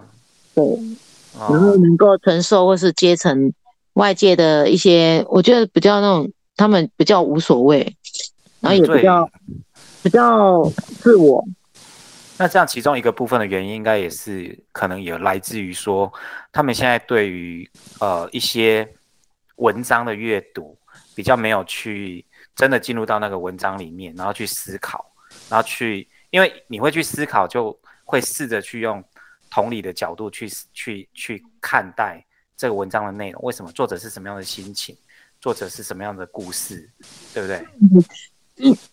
[0.54, 0.64] 对，
[1.38, 3.50] 然后哦，能够承受或是阶层
[3.94, 7.96] 外界的一些，我觉得比较那种他们比较无所谓，
[8.60, 9.30] 然后也比较
[10.02, 10.62] 比较
[11.00, 11.42] 自我。
[12.36, 16.12] 那这样其中一个部分的原因，应该也是可能也来自于说，
[16.52, 17.68] 他们现在对于
[18.00, 18.86] 呃一些
[19.56, 20.76] 文章的阅读
[21.14, 22.24] 比较没有去
[22.56, 25.04] 真的进入到那个文章里面，然后去思考，
[25.48, 29.02] 然后去，因为你会去思考，就会试着去用
[29.50, 32.24] 同理的角度去去去看待
[32.56, 33.70] 这个文章的内容，为什么？
[33.72, 34.96] 作者是什么样的心情，
[35.40, 36.90] 作者是什么样的故事，
[37.32, 37.58] 对不对？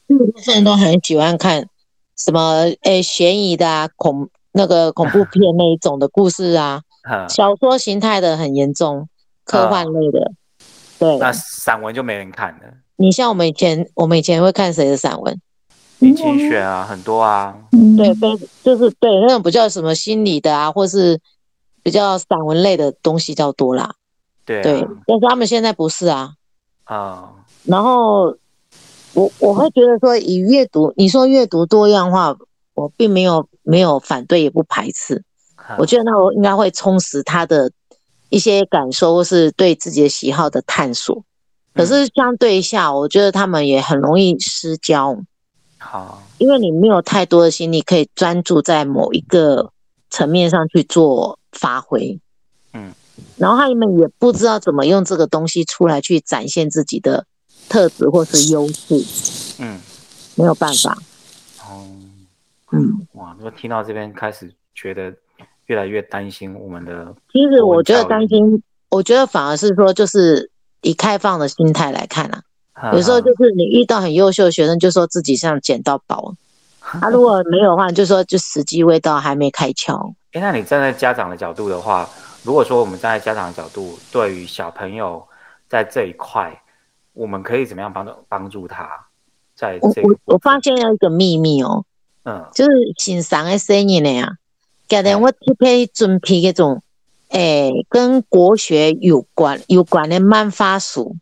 [0.07, 1.67] 大部分人都很喜欢看
[2.17, 6.81] 什么诶悬疑的啊，恐那个恐怖片 那一种的故事啊，
[7.29, 9.07] 小说形态的很严重，
[9.43, 10.31] 科幻类的。
[10.97, 15.39] 对，那散文就没人看了，你像我们以前，我们以前会看谁的散文？
[16.01, 18.27] 林清雪啊，很多啊，嗯，对，非
[18.63, 21.19] 就是对那种比较什么心理的啊，或是
[21.83, 23.93] 比较散文类的东西较多啦。
[24.43, 26.33] 对对啊，，但是他们现在不是啊。
[26.85, 27.31] 啊，
[27.63, 28.35] 然后
[29.13, 32.35] 我我会觉得说，以阅读，你说阅读多样化，
[32.73, 35.23] 我并没有没有反对，也不排斥。
[35.55, 37.71] 哈我觉得那我应该会充实他的
[38.29, 41.23] 一些感受，或是对自己的喜好的探索。
[41.73, 45.15] 可是相对下，我觉得他们也很容易失焦，
[45.83, 49.71] 好，因为你没有太多的心力可以专注在某一个
[50.11, 52.19] 层面上去做发挥。
[52.73, 52.93] 嗯，
[53.35, 57.25] 然后他们也不知道怎么用这个东西出来去展现自己的
[57.67, 59.81] 特质或是优势，嗯，
[60.35, 60.97] 没有办法。
[61.67, 61.87] 哦，
[62.71, 65.11] 嗯，哇，如果听到这边开始觉得
[65.65, 72.43] 越来越担心我们的，其实我觉得担心，我觉得反而是说，就是以开放的心态来看啊，
[72.93, 76.33] 有时候就是你遇到很优秀的学生，就说自己像捡到宝。
[76.81, 80.13] 他、如果没有的话，就说就时机未到，还没开窍。
[80.33, 82.09] 哎，那你站在家长的角度的话，
[82.43, 85.23] 如果说我们站在家长的角度，对于小朋友
[85.69, 86.61] 在这一块，
[87.13, 88.89] 我们可以怎么样帮助帮助他？
[89.55, 91.85] 在我这个我我发现了一个秘密哦，
[92.23, 94.37] 嗯就是欣赏的生意呢呀，
[94.87, 96.81] 今天我特别准备一种，
[97.29, 101.15] 诶，跟国学有关有关的漫画书，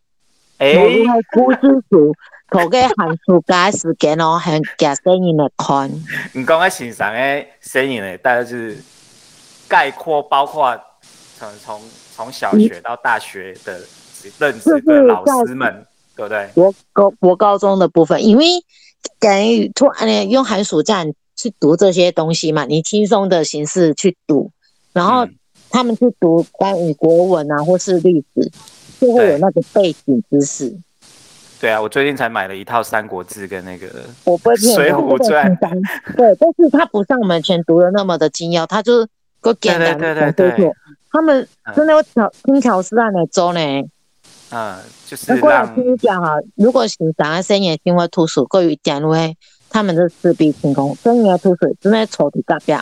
[0.60, 2.14] 哎某一个故事书，
[2.52, 5.90] 头个函数加时间哦，还加 声音的看。
[6.34, 8.78] 你刚刚欣赏的声音呢，大概是
[9.70, 10.78] 概括包括
[11.38, 11.82] 从从
[12.14, 13.80] 从小学到大学的
[14.38, 16.50] 认识的老师们，对不对？
[16.56, 18.46] 我高我高中的部分，因为
[19.18, 21.06] 感于突然用寒暑假
[21.38, 24.52] 去读这些东西嘛，你轻松的形式去读，
[24.92, 25.26] 然后
[25.70, 28.52] 他们去读关于国文啊或是历史，
[29.00, 30.78] 就会有那个背景知识。
[31.60, 33.88] 对啊，我最近才买了一套《三国志》跟那个
[34.24, 35.58] 我不会《水浒传》。
[36.16, 39.08] 对，但是它不像我们以前读的那么的精要，它就是
[39.42, 40.72] 够简单的对对。
[41.12, 43.60] 他们真的有巧轻巧思案的周呢。
[44.52, 45.62] 嗯，就是让。
[45.62, 49.36] 我听你讲哈，如果是上个生意因为图书过于点入诶，
[49.70, 52.74] 他们的四壁清空，生意图书真的抽的隔壁，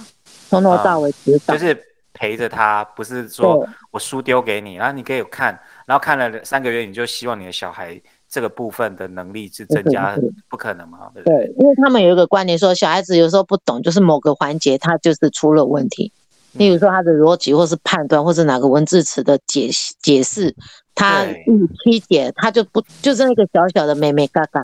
[0.49, 1.55] 从头到尾指导。
[1.55, 1.75] 就是
[2.13, 7.99] 陪着他，不是说我书丢给你，然后你可以看，然后看了三个月，你就希望你的小孩。
[8.29, 10.13] 这个部分的能力是增加，
[10.49, 11.09] 不可能嘛？
[11.23, 16.11] 对，因为他们有一个观念说，小孩子有时候不懂，就是某个环节他就是出了问题。
[16.51, 19.69] 例如说他的逻辑，或是判断，或是哪个文字词的解
[20.01, 20.53] 解释，
[20.93, 24.61] 他嗯曲解，他就不就是那个小小的妹妹嘎嘎。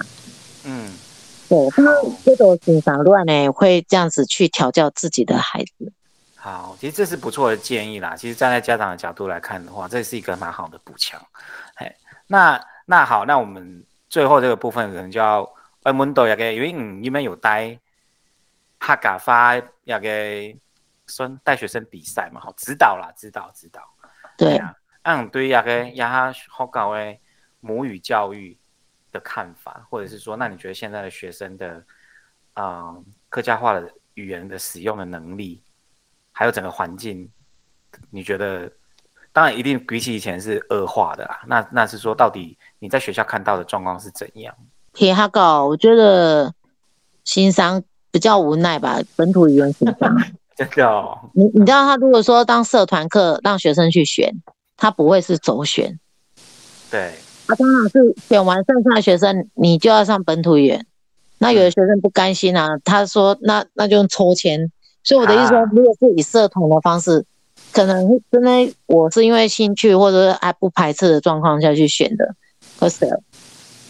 [0.66, 0.92] 嗯，
[1.48, 1.84] 对，他
[2.26, 5.94] 这种欣赏乱呢，会这样子去调教自己的孩子。
[6.44, 8.16] 好，其实这是不错的建议啦。
[8.16, 11.20] 其实站在家长的角度来看的话，这是一个蛮好的补强。
[11.76, 11.96] 哎，
[12.28, 12.60] 那。
[12.86, 15.50] 那好，那我们最后这个部分可能就要，
[15.84, 17.80] 呃，门都要给，因为你们有带
[18.78, 20.54] 哈嘎发要给
[21.08, 23.82] 算带学生比赛嘛，好，指导啦，指导指导。
[24.38, 27.18] 对啊，嗯，对呀，给呀好搞诶，
[27.62, 28.58] 母语教育
[29.14, 31.82] 的看法，或者是说，那你觉得现在的学生的
[32.52, 32.94] 啊
[33.30, 35.64] 客家话的语言的使用的能力，
[36.34, 37.30] 还有整个环境，
[38.10, 38.70] 你觉得？
[39.32, 41.42] 当然，一定比起以前是恶化的啦。
[41.48, 44.54] 那那是说，到底你在学校看到的状况是怎样？
[44.94, 46.54] 铁哈狗，我觉得
[47.24, 49.00] 新商比较无奈吧。
[49.16, 50.16] 本土语言新商，
[50.56, 51.18] 真的。
[51.34, 54.32] 你你知道，他如果说当社团课让学生去选，
[54.78, 56.00] 他不会是走选。
[56.92, 57.14] 对。
[57.48, 60.86] 啊，当然是选完剩下的学生，你就要上本土语言。
[61.40, 64.72] 那有的学生不甘心啊，他说：“那那就用抽签。”
[65.04, 67.26] 所以我的意思说，如果是以社团的方式。
[67.72, 72.36] 可能真的，我是因为兴趣或者是还不排斥的状况下去选的，
[72.80, 73.08] 可是，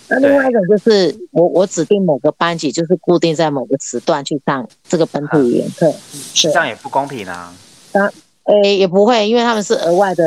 [0.07, 5.93] 那另外一种就是我我指定某个班级，就是固定在某个时段去上这个本土语言课，
[6.33, 7.53] 这样也不公平啊。
[7.91, 8.09] 啊，
[8.43, 10.23] 诶，也不会，因为他们是额外的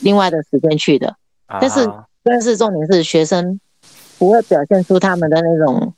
[0.00, 1.16] 另外的时间去的，
[1.60, 1.88] 但是
[2.22, 3.58] 但是重点是学生
[4.18, 5.92] 不会表现出他们的那种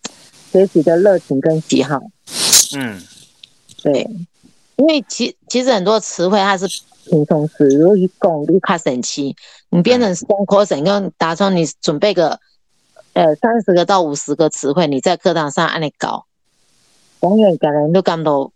[0.50, 2.00] 学习的热情跟喜好。
[2.74, 3.02] 嗯，
[3.82, 4.08] 对，
[4.76, 6.66] 因为其其实很多词汇它是。
[7.04, 9.34] 轻松式，如果你讲你卡神奇，
[9.70, 12.38] 你变成双口神，用打算你准备个
[13.12, 16.26] 呃三十个到五十个词汇，你在课堂上按你搞，
[17.22, 18.52] 永远感人都感到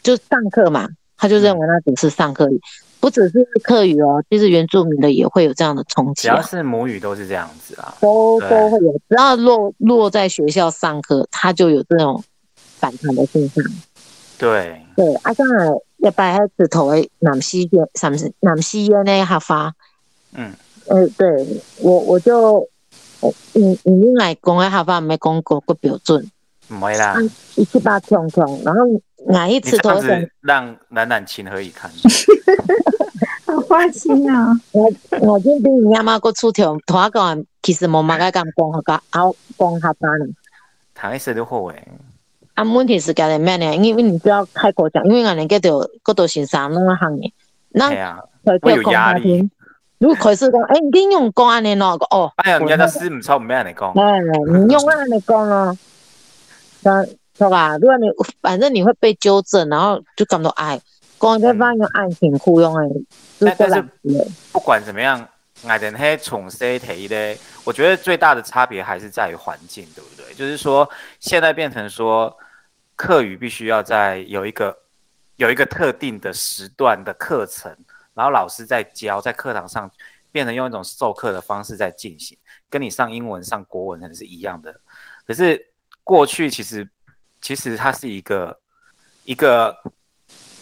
[0.00, 2.60] 就上课嘛，他就认为那只是上课语，
[3.00, 6.22] 不只是课语哦，其实原住民的也会有这样的冲击。
[6.22, 13.64] 只要是母语都是这样子啊，都都会有，只要落落在学校上课，他就有这种反弹的现象。
[14.38, 15.68] 对对，啊，当然。
[16.00, 19.74] 一摆喺直头嘅南西院，甚至南西院呢学法。
[20.32, 20.52] 嗯，
[20.86, 21.28] 呃，对
[21.80, 22.60] 我我就，
[23.54, 26.24] 嗯嗯，来讲嘅学法唔系讲过个标准，
[26.68, 27.16] 唔会啦，
[27.56, 28.80] 一七八强强，然后
[29.34, 30.08] 挨一次头上，
[30.40, 31.90] 让暖暖情何以堪？
[33.44, 34.52] 好花心啊！
[34.70, 34.88] 我
[35.20, 40.12] 我今边你阿妈个出条，同我讲，其实冇乜嘅咁讲下噶，好讲下班。
[40.94, 41.88] 谈一时都好诶。
[42.58, 43.76] 啊，问题是干的咩呢？
[43.76, 47.32] 因为你不要开口讲，因为俺那个都个都先生弄个行业，
[47.70, 47.88] 那
[48.60, 49.48] 会有压力。
[49.98, 53.92] 如果开始讲，哎，你用讲安尼咯，哦，哎呀，人家的事唔错，唔俾人嚟讲。
[53.92, 54.20] 哎，
[54.66, 55.78] 你用安尼讲咯，
[56.82, 57.78] 那是吧？
[57.78, 58.08] 如果你
[58.42, 60.80] 反正你会被纠正，然后就感到哎，
[61.20, 62.88] 讲这方用爱情苦用哎，
[63.56, 63.84] 但是
[64.50, 65.24] 不管怎么样，
[65.64, 70.34] 俺哋喺从 C 题咧，我觉得最大的差别还是在于环境，对不对？
[70.34, 70.90] 就是说，
[71.20, 72.36] 现在变成说。
[72.98, 74.76] 课语必须要在有一个
[75.36, 77.72] 有一个特定的时段的课程，
[78.12, 79.88] 然后老师在教，在课堂上
[80.32, 82.36] 变成用一种授课的方式在进行，
[82.68, 84.80] 跟你上英文、上国文可能是一样的。
[85.24, 85.64] 可是
[86.02, 86.90] 过去其实
[87.40, 88.60] 其实它是一个
[89.22, 89.72] 一个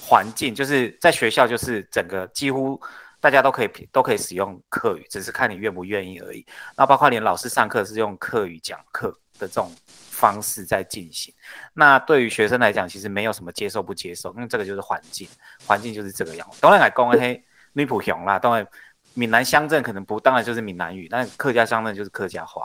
[0.03, 2.79] 环境，就是在学校就是整个几乎
[3.19, 6.45] 大家都可以都可以使用课语，只是看你愿不愿意而已。
[6.77, 9.09] 那包括连老师上课是用课语讲课
[9.39, 9.73] 的这种。
[10.17, 11.35] 方式在进行，
[11.75, 15.29] 那对于学生来讲，其实没有什么接受不接受，因为这个就是环境，
[15.67, 16.49] 环境就是这个样。
[16.59, 17.45] 当然来讲，嘿，
[17.75, 18.67] 女普雄啦，当然
[19.13, 22.65] 闽南乡镇可能不，当然就是闽南语，但客家乡镇就是客家话，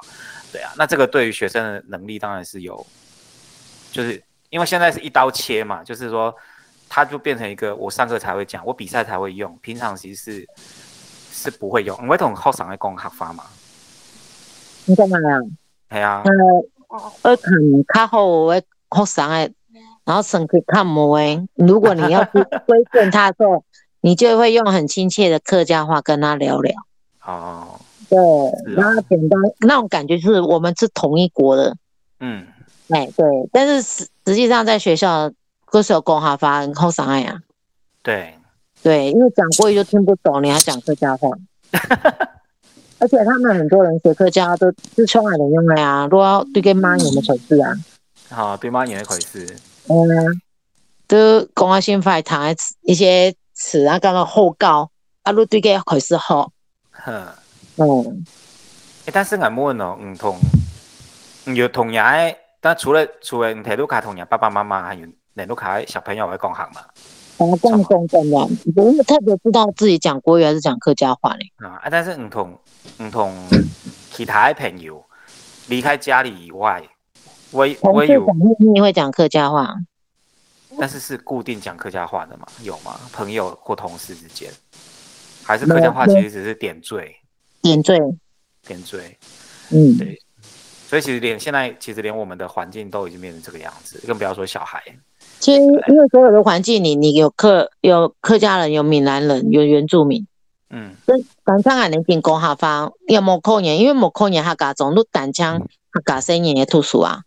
[0.54, 2.88] 对啊，那这个对于学生的能力当然是有，
[3.92, 6.34] 就是因为现在是一刀切嘛，就是说，
[6.88, 10.48] 它就变成一个我上课才会讲，我比赛才会用，平常其实是
[11.34, 12.08] 是不会用。
[12.08, 13.44] 我同学上来讲客话嘛，
[14.86, 15.40] 你干嘛呀？
[15.92, 16.32] 系啊，呃，
[17.38, 17.38] 看
[17.94, 19.54] 较好的学生诶，
[20.04, 22.32] 然后成绩较无诶，如果你要去
[22.66, 23.64] 规劝他的时候，
[24.02, 26.74] 你就会用很亲切的客家话跟他聊聊。
[27.26, 27.80] 哦，
[28.10, 28.18] 对，
[28.76, 31.76] 然后简单那种感觉是我们是同一国的，
[32.20, 32.48] 嗯，
[32.90, 33.26] 哎，对。
[33.52, 35.32] 但是实实际上在学校
[35.66, 37.40] 歌手讲哈发很好伤害啊，
[38.02, 38.34] 对，
[38.84, 41.30] 对，因为讲国语就听不懂，你还讲客家话。
[43.02, 47.74] 而且他们很多人学客家都是冲来人用的呀，如果对个妈有没有事啊？
[48.30, 49.44] 好，对妈也可以是，
[49.88, 50.42] 嗯，
[51.08, 54.92] 都讲啊先发堂的词一些词啊，刚刚后告
[55.24, 56.52] 啊，如对个开始好，
[56.92, 57.26] 哼。
[57.78, 58.24] 嗯，
[59.06, 60.38] 欸、但是俺问哦，唔同，
[61.46, 66.82] 唔有同样的，但除了除了你睇到卡同样爸爸妈妈还有你都卡小朋友会讲行嘛？
[67.58, 71.52] 共共共的，不用特别知道自己讲国语还是讲客家话嘞。
[71.58, 72.60] 啊，啊但是唔同
[73.00, 73.34] 唔同
[74.12, 75.04] 其他的朋友
[75.68, 76.84] 离开家里以外，
[77.52, 79.76] 我同我有，事讲秘密会讲客家话，
[80.80, 82.46] 但是是固定讲客家话的嘛？
[82.62, 83.00] 有吗？
[83.12, 84.52] 朋友或同事之间，
[85.44, 87.16] 还是客家话其实只是点缀
[87.62, 87.98] 点缀，
[88.66, 89.18] 点缀，
[89.70, 90.20] 嗯，对。
[90.88, 94.84] 所以其实连现在其实连我们的环境都已经变成这个样子，更不要说小孩。
[95.42, 100.28] 其实因为所有的环境里，你有客有客家人，有闽南人，有原住民，
[100.70, 103.76] 嗯，跟赶上俺能进讲下方，有冇可能？
[103.76, 107.24] 因为冇可能他家中，都单枪他家生年的图书啊，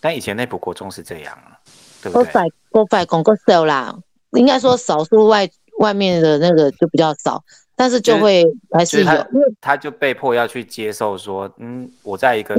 [0.00, 1.58] 但以前内部国中是这样啊，
[2.00, 2.32] 对不对？
[2.32, 3.98] 国外国外讲个少啦，
[4.32, 7.42] 应该说少数外外面的那个就比较少，
[7.74, 12.54] 但是就会还是有，就是他因为他就被迫要去接受说，嗯，我在一个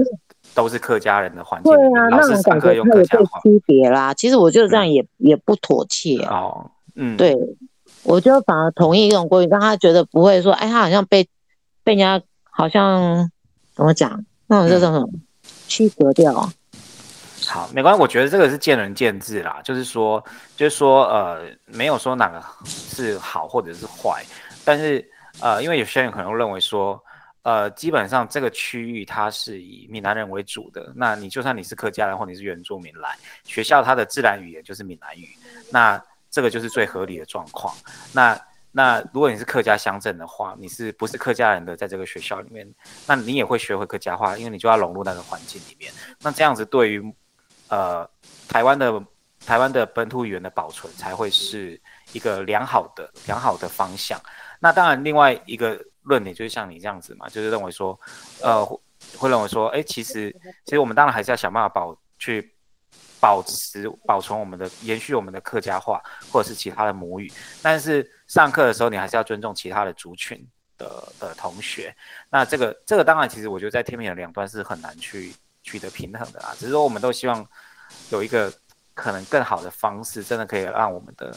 [0.54, 2.76] 都是客家人的环境对，啊，那种感觉
[3.06, 3.40] 家话。
[3.42, 4.14] 区别啦。
[4.14, 6.38] 其实我觉得这样也也不妥切啊。
[6.38, 7.36] 哦，嗯，对，
[8.04, 11.28] 我就反而同意一种国语，让他觉得不会说，哎，他好像被
[11.84, 13.30] 被人家好像
[13.76, 15.10] 怎么讲，那种这种什么
[15.68, 16.52] 区隔掉啊。
[17.46, 20.24] 好，没关系，我觉得这个是见仁见智啦，就是说，
[20.56, 24.24] 就是说，呃，没有说哪个是好或者是坏，
[24.64, 25.06] 但是
[25.42, 26.98] 呃，因为有些人可能认为说，
[27.44, 35.30] 呃，基本上这个区域它是以闽南人为主的，那你就算你是客家人或你是原住民来学校，它的自然语言就是闽南语，
[35.70, 37.76] 那这个就是最合理的状况。
[38.14, 38.40] 那
[38.72, 42.68] 那如果你是客家乡镇的话，你是不是客家人的，在这个学校里面，
[43.06, 45.92] 那你也会学会客家话，因为你就要融入那个环境里面。
[46.22, 47.14] 那这样子对于
[47.68, 48.10] 呃
[48.48, 49.04] 台湾的
[49.46, 51.80] 台湾的本土语言的保存才会是
[52.14, 54.20] 一个良好的良好的方向。
[54.60, 58.00] 那当然，另外一个论点就是像你这样子嘛，就是认为说，
[58.42, 58.66] 呃，
[59.18, 60.34] 会认为说，哎，其实
[60.66, 62.56] 其实我们当然还是要想办法保去
[63.20, 66.02] 保持保存我们的延续我们的客家话
[66.32, 67.32] 或者是其他的母语，
[67.62, 70.46] 但是上课的时候你还是要尊重其他的族群
[70.78, 71.96] 的的同学。
[72.30, 75.34] 那这个这个当然，其实我觉得在天平的两端是很难去
[75.64, 76.54] 取得平衡的啦。
[76.58, 77.48] 只是说我们都希望
[78.10, 78.54] 有一个
[78.94, 81.34] 可能更好的方式，真的可以让我们的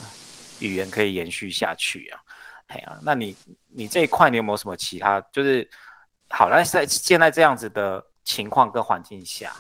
[0.59, 2.21] 语言可以延续下去啊。
[2.67, 3.37] 哎呀、那你
[3.69, 5.21] 你这一块你有没有什么其他？
[5.33, 5.69] 就是
[6.29, 9.53] 好，那在现在这样子的情况跟环境下，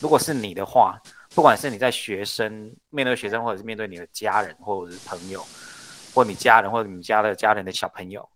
[0.00, 0.98] 如果是你的话，
[1.34, 5.44] 不管是你在学生面对学生，或者是面对你的家人，或者是朋友，
[6.14, 8.26] 或你家人，或者你家的家人的小朋友，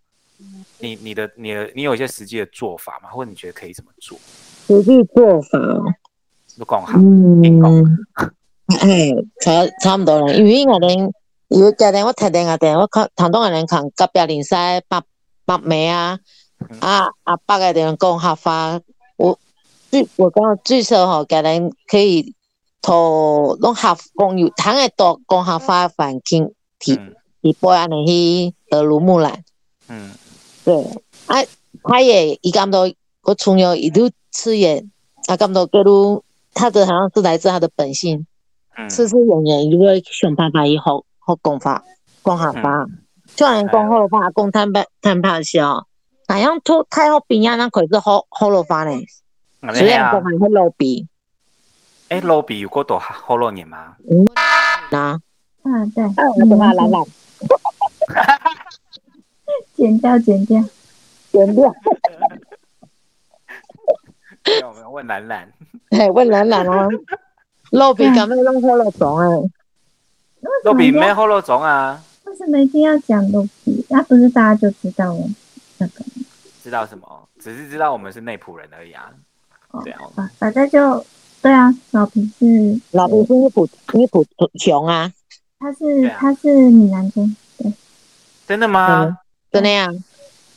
[0.79, 3.09] 你你的你的你有一些实际的做法吗？
[3.09, 4.19] 或者你觉得可以怎么做？
[4.67, 5.85] 实际做法哦，
[6.59, 7.99] 都讲好，嗯，
[8.81, 9.11] 哎，
[9.41, 11.11] 差差不多啦，因为我哋
[11.49, 14.55] 如果家庭我睇定下定，我看唐东嘅人看隔壁邻舍
[14.87, 15.03] 伯
[15.47, 16.19] 伯妹啊，
[16.81, 18.81] 啊阿伯嘅人讲合法，
[19.17, 19.39] 我
[19.91, 22.35] 最我讲最少吼，家庭可以
[22.83, 29.43] 同弄合共有通嘅多讲合法环境提嗯提拨安尼去德鲁木兰。
[29.89, 30.11] 嗯
[30.65, 30.75] 对，
[31.27, 31.43] 啊，
[31.85, 32.81] 他也伊感到
[33.23, 34.85] 我从小一路吃也，
[35.27, 36.23] 啊，感到各路
[36.53, 38.27] 他的好像是来自他的本性，
[38.77, 41.85] 嗯，吃吃盐盐，如果想办法以后好讲法
[42.25, 42.87] 讲下法，
[43.27, 45.87] 虽然讲好法讲摊派摊派笑，
[46.27, 48.93] 那样土太好边啊，那可是好好落法呢，
[49.75, 51.07] 虽然讲，还会落鼻，
[52.09, 53.97] 誒老比有過多好多年吗？
[54.91, 55.21] 那啊，
[55.95, 57.05] 对，啊，我怎么懒懒
[59.75, 60.65] 剪掉剪掉，
[61.31, 61.75] 剪掉，
[64.43, 65.53] 对我们问兰兰，
[65.91, 66.89] 嘿，问兰兰哦，
[67.73, 69.29] 落鼻敢要弄好落种啊，
[70.65, 72.03] 老比没好多种啊。
[72.25, 73.85] 为什么一定要讲罗比？
[73.89, 75.21] 那不是大家就知道了
[75.79, 76.05] 那个？
[76.63, 79.11] 知道什么，只是知道我们是内埔人而已啊。
[79.71, 81.05] 哦对啊，反反正就
[81.41, 84.25] 对啊，老皮是老皮是一普一普
[84.59, 85.13] 穷啊，
[85.59, 87.73] 他是他是闽南中，对，
[88.47, 89.19] 真的吗？
[89.51, 89.89] 真的呀。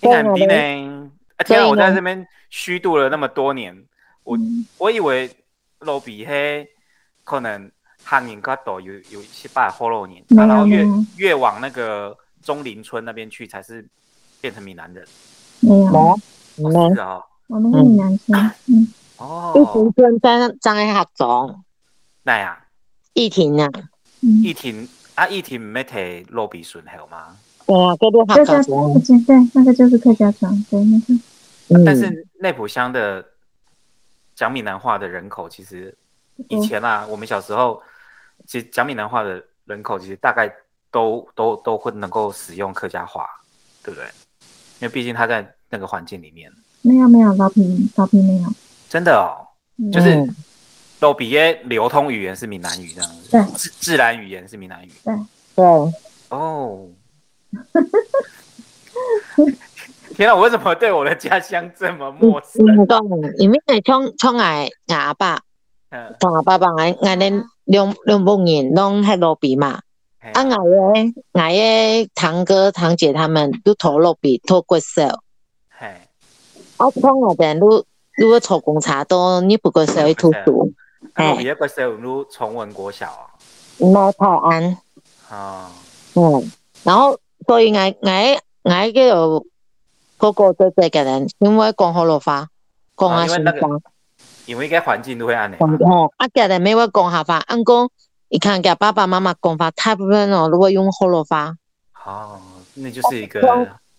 [0.04, 1.12] 你敢比对啊呢？
[1.38, 1.68] 啊天啊！
[1.68, 3.86] 我在这边虚度了那么多年，
[4.24, 5.30] 我嗯我以为
[5.80, 6.68] 路比黑
[7.24, 7.72] 可能
[8.04, 10.86] 汉人角度有有七八后六年，啊然后越
[11.18, 13.88] 越往那个中林村那边去才是
[14.40, 15.06] 变成闽南人。
[15.62, 16.20] 没有，冇，
[16.58, 17.02] 唔哦咩是？
[17.02, 18.88] 哦，我们是闽南人，嗯，一
[19.18, 21.64] 哦，平村在张喺合总，
[22.24, 22.66] 那呀，
[23.14, 23.70] 义庭啊，
[24.22, 27.38] 嗯，义婷啊，义婷没摕路比顺好吗？
[27.68, 31.14] 对啊，客家合总庄，，对，那个就是客家庄，对，那个，
[31.70, 33.24] 嗯但是内浦乡的
[34.36, 35.96] 讲闽南话的人口，其实
[36.50, 37.82] 以前啊，我们小时候
[38.48, 40.52] 其实讲闽南话的人口，其实大概
[40.92, 43.28] 都都都会能够使用客家话，
[43.84, 44.08] 对不对？
[44.80, 48.50] 因为毕竟他在那个环境里面，没有没有，老皮老皮没有，
[48.90, 49.92] 真的哦，嗯。
[49.92, 50.36] 就是嗯
[51.00, 53.44] 都比耶流通语言是闽南语这样子，对。
[53.58, 54.92] 自自然语言是闽南语。
[55.56, 55.66] 对，
[56.30, 56.88] 哦。
[60.16, 62.64] 天啊，我为什么对我的家乡这么陌生？
[62.64, 63.02] 唔讲，
[63.40, 65.42] 因为创创爱阿爸，
[65.90, 69.82] 嗯，同阿爸爸爱爱恁两两帮人拢喺路边嘛。
[70.34, 75.02] 啊，我嘅我嘅堂哥堂姐他们都投路边投过手，
[75.70, 75.88] 嘿，
[76.78, 77.84] 啊，创我哋都
[78.16, 80.72] 如果坐公车都你不过手去读书，
[81.16, 83.34] 那我比那个时候如崇文国小啊，
[83.80, 84.78] 冇泰安，
[85.28, 85.72] 啊，
[86.14, 86.52] 嗯，
[86.84, 87.18] 然后
[87.48, 88.12] 所以我我
[88.62, 89.44] 我叫
[90.18, 92.48] 哥哥姐姐嘅人，因为讲好落話，
[92.96, 93.82] 講下先哦
[94.46, 95.56] 因為那個講，因為應該環境都会安尼。
[95.56, 97.90] 哦，啊嘅人沒會講下話，按講，
[98.30, 101.56] 你看给爸爸妈妈讲法，大部分哦如果用好落話，
[102.06, 102.40] 哦，
[102.76, 103.42] 那就是一个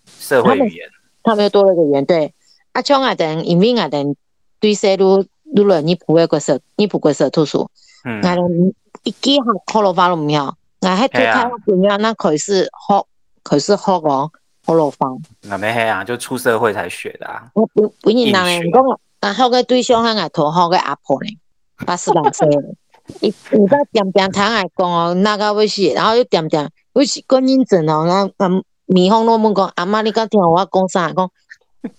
[0.06, 0.88] 社会语言。
[1.24, 2.34] 他们又多了个语言，对，
[2.72, 4.14] 啊，像我哋因為我哋
[4.58, 5.24] 對細路，
[5.54, 7.70] 如了你不會個說，你不会说读书，
[8.04, 8.74] 嗯我，哋
[9.04, 13.06] 一記學好落話都唔曉，我喺最睇我朋友，那可是好，
[13.44, 14.30] 可是學講
[14.66, 14.96] 好落話。
[15.42, 17.48] 那没黑啊，就出社会才学的啊。
[17.54, 18.72] 我本本人人硬
[19.22, 21.38] 啊，好个对象係我同好个阿婆呢，
[21.86, 22.48] 八十六歲，
[23.20, 31.12] 伊而家點點聽係講哦，那個位是，然后又點點，有時講認真哦，那咁面紅都問講，阿妈你敢听我讲啥？
[31.12, 31.30] 讲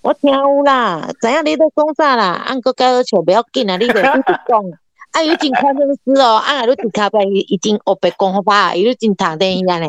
[0.01, 2.43] 我听有啦，知影你在讲啥啦？
[2.45, 4.61] 按個教個笑不要紧啊，你就一直讲。
[5.13, 8.73] 啊，有真看電視哦，啊，你伫卡邊已经黑白讲好吧？
[8.75, 9.87] 伊都真讀電影呢。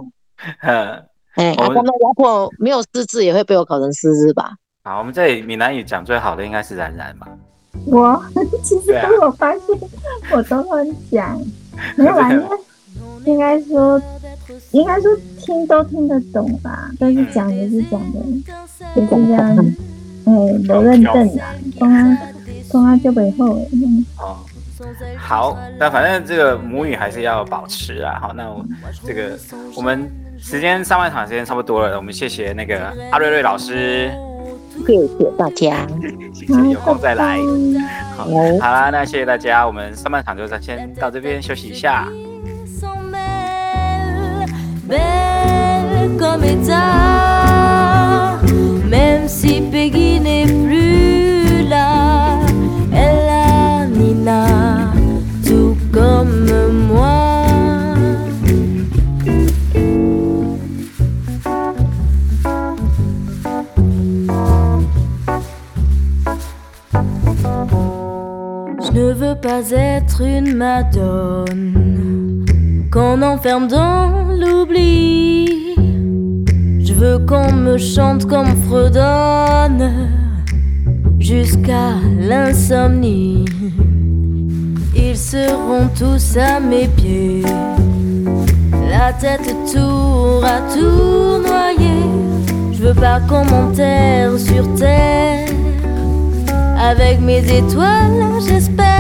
[0.63, 1.03] 嗯，
[1.35, 4.53] 哎，啊，我他們老婆没有失智，也会被我搞成失智吧？
[4.87, 7.27] 好我们这里闽南语讲最好的应该是然然吧。
[7.87, 8.23] 我
[8.63, 9.61] 其实被我发现
[10.31, 11.41] 我都乱讲
[11.97, 12.31] 没有啊
[13.25, 13.99] 应该说
[14.73, 18.19] 应该说听都听得懂吧但是讲也是讲的
[18.95, 19.65] 也是这样哎
[20.27, 22.19] 嗯没认证啊公安
[22.71, 23.59] 公安就背后
[24.19, 24.37] 哦
[25.17, 28.63] 好那反正这个母语还是要保持啊好那我
[29.03, 29.39] 这个
[29.75, 34.13] 我们时间上半场时间差不多了我们谢谢那个阿瑞瑞老师
[34.87, 35.87] 谢谢大家，
[36.71, 37.39] 有空再来。
[38.17, 38.25] 好，
[38.61, 42.09] 好了，那谢谢大家，我们上半场就先到这边休息一下。
[50.21, 50.47] N'est
[51.69, 52.39] là,
[52.93, 54.74] ella Nina.
[68.95, 72.45] Ne veux pas être une madone
[72.93, 75.75] qu'on enferme dans l'oubli.
[76.79, 79.91] Je veux qu'on me chante comme fredonne
[81.19, 83.45] jusqu'à l'insomnie.
[84.95, 87.43] Ils seront tous à mes pieds,
[88.89, 92.05] la tête tour à tournoyer.
[92.73, 95.44] Je veux pas qu'on m'enterre sur terre
[96.91, 98.95] avec mes étoiles, j'espère.